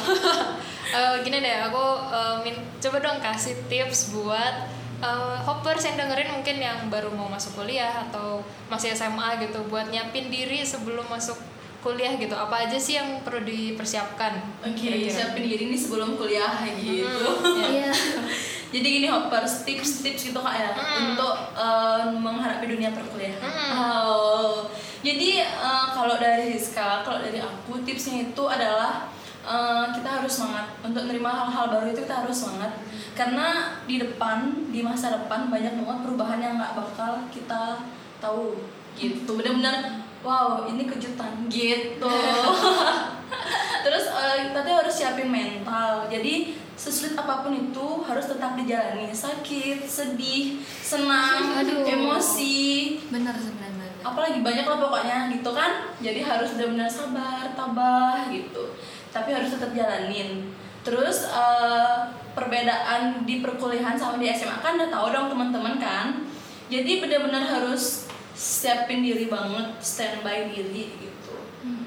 eh, 0.96 1.14
gini 1.24 1.40
deh 1.40 1.56
aku 1.64 1.84
eh, 2.06 2.36
min- 2.44 2.66
coba 2.78 2.96
dong 3.00 3.18
kasih 3.18 3.56
tips 3.66 4.12
buat 4.12 4.68
eh, 5.00 5.36
hoppers 5.40 5.82
yang 5.82 5.96
dengerin 5.96 6.30
mungkin 6.30 6.56
yang 6.58 6.78
baru 6.86 7.08
mau 7.10 7.26
masuk 7.26 7.56
kuliah 7.56 8.04
atau 8.04 8.38
masih 8.68 8.92
SMA 8.92 9.40
gitu 9.40 9.64
buat 9.66 9.88
nyiapin 9.88 10.28
diri 10.28 10.60
sebelum 10.62 11.08
masuk 11.08 11.40
kuliah 11.80 12.12
gitu. 12.14 12.36
Apa 12.36 12.68
aja 12.68 12.76
sih 12.76 12.94
yang 12.94 13.24
perlu 13.24 13.40
dipersiapkan? 13.40 14.36
oke 14.60 14.76
Kira-kira. 14.76 15.10
siapin 15.10 15.42
diri 15.42 15.64
nih 15.66 15.80
sebelum 15.80 16.14
kuliah 16.14 16.52
gitu 16.70 17.08
Hmm, 17.08 17.72
ya. 17.80 17.88
Jadi 18.70 18.86
gini 18.86 19.06
hoppers 19.10 19.66
tips-tips 19.66 20.30
gitu 20.30 20.38
kak 20.38 20.54
ya 20.54 20.70
Hmm. 20.70 21.12
untuk 21.12 21.34
eh, 21.54 22.02
menghadapi 22.14 22.66
dunia 22.66 22.94
perkuliahan. 22.94 23.42
Hmm. 23.42 23.70
oh. 23.74 24.56
Jadi 25.02 25.42
eh, 25.42 25.86
kalau 25.90 26.14
dari 26.16 26.54
Rizka, 26.54 27.02
kalau 27.02 27.18
dari 27.18 27.42
aku 27.42 27.82
tipsnya 27.82 28.30
itu 28.30 28.42
adalah 28.46 29.10
eh, 29.42 29.84
kita 29.90 30.22
harus 30.22 30.30
semangat. 30.30 30.70
Untuk 30.80 31.02
menerima 31.02 31.30
hal-hal 31.30 31.66
baru 31.68 31.86
itu 31.90 32.06
kita 32.06 32.22
harus 32.22 32.36
semangat. 32.36 32.78
Karena 33.18 33.76
di 33.84 33.98
depan 33.98 34.70
di 34.70 34.80
masa 34.80 35.12
depan 35.12 35.50
banyak 35.50 35.74
banget 35.76 35.98
perubahan 36.06 36.38
yang 36.38 36.54
nggak 36.56 36.78
bakal 36.78 37.26
kita 37.28 37.82
tahu. 38.22 38.54
Gitu. 38.94 39.26
Benar-benar 39.26 40.06
wow 40.20 40.64
ini 40.68 40.84
kejutan 40.84 41.48
gitu. 41.48 42.08
Terus 43.84 44.04
eh, 44.12 44.36
kita 44.50 44.58
tuh 44.60 44.74
harus 44.84 44.94
siapin 44.94 45.28
mental. 45.32 46.06
Jadi 46.12 46.56
sesulit 46.76 47.12
apa 47.16 47.44
pun 47.44 47.52
itu 47.52 47.86
harus 48.04 48.24
tetap 48.28 48.56
dijalani. 48.56 49.08
Sakit 49.12 49.84
sedih 49.84 50.60
senang 50.64 51.52
Aduh. 51.64 51.84
emosi. 51.84 52.96
Bener 53.08 53.32
sebenarnya 53.36 53.60
apalagi 54.00 54.40
banyak 54.40 54.64
lah 54.64 54.78
pokoknya 54.80 55.18
gitu 55.32 55.50
kan? 55.52 55.92
Jadi 56.00 56.20
harus 56.24 56.56
benar-benar 56.56 56.88
sabar 56.88 57.52
tabah 57.52 58.28
gitu. 58.32 58.72
Tapi 59.12 59.28
harus 59.32 59.52
tetap 59.52 59.76
jalanin. 59.76 60.48
Terus 60.80 61.28
eh, 61.28 61.96
perbedaan 62.32 63.28
di 63.28 63.44
perkuliahan 63.44 63.96
sama 64.00 64.16
di 64.16 64.32
SMA 64.32 64.64
kan 64.64 64.80
udah 64.80 64.88
tahu 64.88 65.06
dong 65.12 65.28
teman-teman 65.28 65.76
kan? 65.76 66.24
Jadi 66.72 67.02
benar-benar 67.02 67.44
harus 67.44 68.09
siapin 68.40 69.04
diri 69.04 69.28
banget 69.28 69.76
standby 69.84 70.48
diri 70.48 70.96
gitu. 70.96 71.34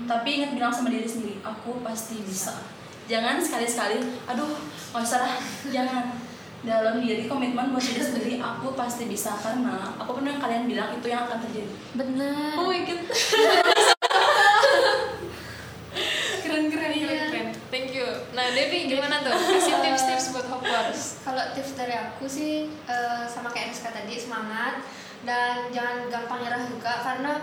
Tapi 0.05 0.29
ingat 0.37 0.53
bilang 0.53 0.69
sama 0.69 0.93
diri 0.93 1.09
sendiri 1.09 1.41
aku 1.41 1.81
pasti 1.81 2.21
bisa. 2.21 2.53
Jangan 3.09 3.41
sekali-sekali 3.41 3.97
aduh 4.29 4.53
nggak 4.93 5.01
usah 5.01 5.19
lah 5.25 5.33
jangan. 5.73 6.13
Dalam 6.63 7.03
diri 7.03 7.27
komitmen 7.27 7.75
buat 7.75 7.83
diri 7.83 7.99
sendiri 7.99 8.33
aku 8.39 8.71
pasti 8.71 9.03
bisa 9.03 9.35
karena 9.35 9.97
aku 9.99 10.15
pernah 10.15 10.39
kalian 10.39 10.63
bilang 10.63 10.95
itu 10.95 11.09
yang 11.09 11.25
akan 11.25 11.41
terjadi. 11.41 11.73
Bener 11.91 12.55
oh 12.55 12.69
my 12.69 12.85
god. 12.85 13.01
Keren 16.43 16.69
keren 16.69 16.91
Iya. 16.93 17.07
keren. 17.07 17.29
Keren 17.31 17.47
thank 17.67 17.89
you. 17.91 18.05
Nah 18.31 18.45
Devi 18.51 18.87
gimana 18.87 19.19
tuh? 19.21 19.33
Kasih 19.33 19.75
tips-tips 19.81 20.25
buat 20.31 20.47
hoppers 20.47 21.01
Kalau 21.21 21.43
tips 21.51 21.73
dari 21.73 21.95
aku 21.95 22.25
sih 22.25 22.69
eh, 22.69 23.23
sama 23.25 23.49
kayak 23.49 23.73
Rizka 23.73 23.89
tadi 23.89 24.15
semangat 24.15 24.85
dan 25.23 25.71
jangan 25.71 26.07
gampang 26.11 26.39
nyerah 26.43 26.63
juga 26.67 26.93
karena 26.99 27.33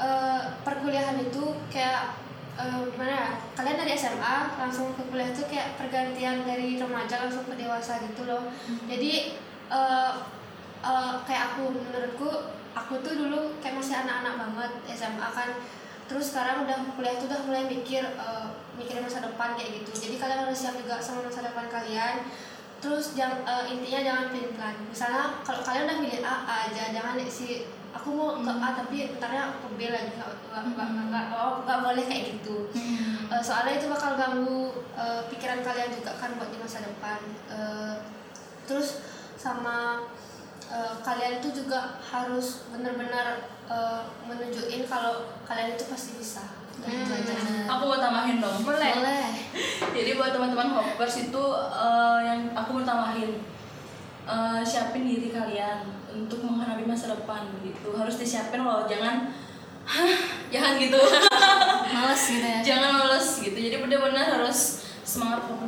eh, 0.00 0.42
perkuliahan 0.64 1.20
itu 1.20 1.56
kayak 1.68 2.16
eh, 2.56 2.82
gimana 2.92 3.12
ya 3.12 3.28
kalian 3.56 3.78
dari 3.80 3.92
SMA 3.96 4.36
langsung 4.56 4.96
ke 4.96 5.02
kuliah 5.12 5.32
itu 5.32 5.44
kayak 5.48 5.76
pergantian 5.76 6.44
dari 6.44 6.80
remaja 6.80 7.28
langsung 7.28 7.44
ke 7.48 7.54
dewasa 7.56 8.00
gitu 8.04 8.24
loh. 8.28 8.48
Jadi 8.88 9.36
eh, 9.68 10.12
eh, 10.82 11.14
kayak 11.28 11.56
aku 11.56 11.72
menurutku 11.72 12.30
aku 12.72 13.04
tuh 13.04 13.14
dulu 13.16 13.60
kayak 13.60 13.76
masih 13.76 13.96
anak-anak 14.00 14.34
banget 14.48 14.72
SMA 14.96 15.28
kan. 15.32 15.50
Terus 16.08 16.34
sekarang 16.34 16.68
udah 16.68 16.92
kuliah 16.92 17.16
tuh 17.16 17.28
udah 17.28 17.40
mulai 17.44 17.64
mikir 17.68 18.04
eh, 18.04 18.46
mikirin 18.80 19.04
masa 19.04 19.20
depan 19.20 19.52
kayak 19.52 19.84
gitu. 19.84 19.92
Jadi 20.08 20.14
kalian 20.16 20.48
harus 20.48 20.56
siap 20.56 20.76
juga 20.80 20.96
sama 20.96 21.28
masa 21.28 21.44
depan 21.44 21.68
kalian 21.68 22.24
terus 22.82 23.14
jangan 23.14 23.46
eh, 23.46 23.64
intinya 23.70 24.00
jangan 24.02 24.24
pilih 24.28 24.50
plan 24.58 24.74
misalnya 24.82 25.38
kalau 25.46 25.62
kalian 25.62 25.86
udah 25.86 25.98
milih 26.02 26.20
A, 26.20 26.34
A 26.42 26.54
aja 26.66 26.90
jangan 26.90 27.14
si 27.30 27.62
aku 27.94 28.08
mau 28.10 28.40
ke 28.40 28.50
A 28.50 28.68
tapi 28.74 28.96
entarnya 29.06 29.54
ke 29.54 29.68
B 29.78 29.86
lagi 29.86 30.10
nggak 30.12 30.28
nggak 30.50 30.64
nggak 30.74 30.88
nggak 30.90 31.06
nggak- 31.12 31.58
nggak 31.62 31.78
boleh 31.80 32.04
kayak 32.04 32.24
gitu. 32.34 32.56
Eh, 33.30 33.40
soalnya 33.40 33.78
itu 33.78 33.86
bakal 33.86 34.16
ganggu 34.16 34.62
eh, 34.92 35.22
pikiran 35.30 35.62
kalian 35.62 35.94
juga 35.94 36.12
kan 36.16 36.34
buat 36.34 36.50
di 36.50 36.58
masa 36.58 36.82
depan. 36.82 37.20
Eh, 37.48 37.94
terus 38.66 39.04
sama 39.38 40.08
eh, 40.66 40.94
kalian 41.00 41.38
tuh 41.38 41.52
juga 41.52 42.00
harus 42.02 42.66
benar-benar 42.68 43.46
eh, 43.70 44.02
menunjukin 44.26 44.84
kalau 44.84 45.30
kalian 45.44 45.76
itu 45.76 45.84
pasti 45.86 46.16
bisa 46.16 46.42
Aku 47.68 47.82
mau 47.88 47.98
tambahin 48.00 48.38
dong. 48.40 48.58
Boleh. 48.64 48.92
Boleh 48.96 49.28
jadi 49.96 50.16
buat 50.16 50.32
teman-teman 50.32 50.72
hoppers 50.72 51.28
itu 51.28 51.44
eh, 51.68 52.20
yang 52.24 52.40
aku 52.56 52.80
mau 52.80 52.84
tambahin 52.84 53.36
eh, 54.24 54.60
siapin 54.64 55.04
diri 55.04 55.28
kalian 55.28 55.84
untuk 56.12 56.40
menghadapi 56.44 56.88
masa 56.88 57.12
depan 57.12 57.52
gitu. 57.60 57.92
Harus 57.96 58.16
disiapin 58.16 58.64
loh 58.64 58.88
jangan 58.88 59.28
Hah, 59.82 60.14
jangan 60.46 60.78
gitu. 60.78 60.94
Males 61.90 62.22
gitu 62.30 62.46
ya. 62.46 62.62
Jangan 62.70 63.02
males 63.02 63.28
gitu. 63.42 63.58
Jadi 63.58 63.82
benar-benar 63.82 64.38
harus 64.38 64.86
semangat 65.02 65.42
apa 65.42 65.58
pun 65.58 65.66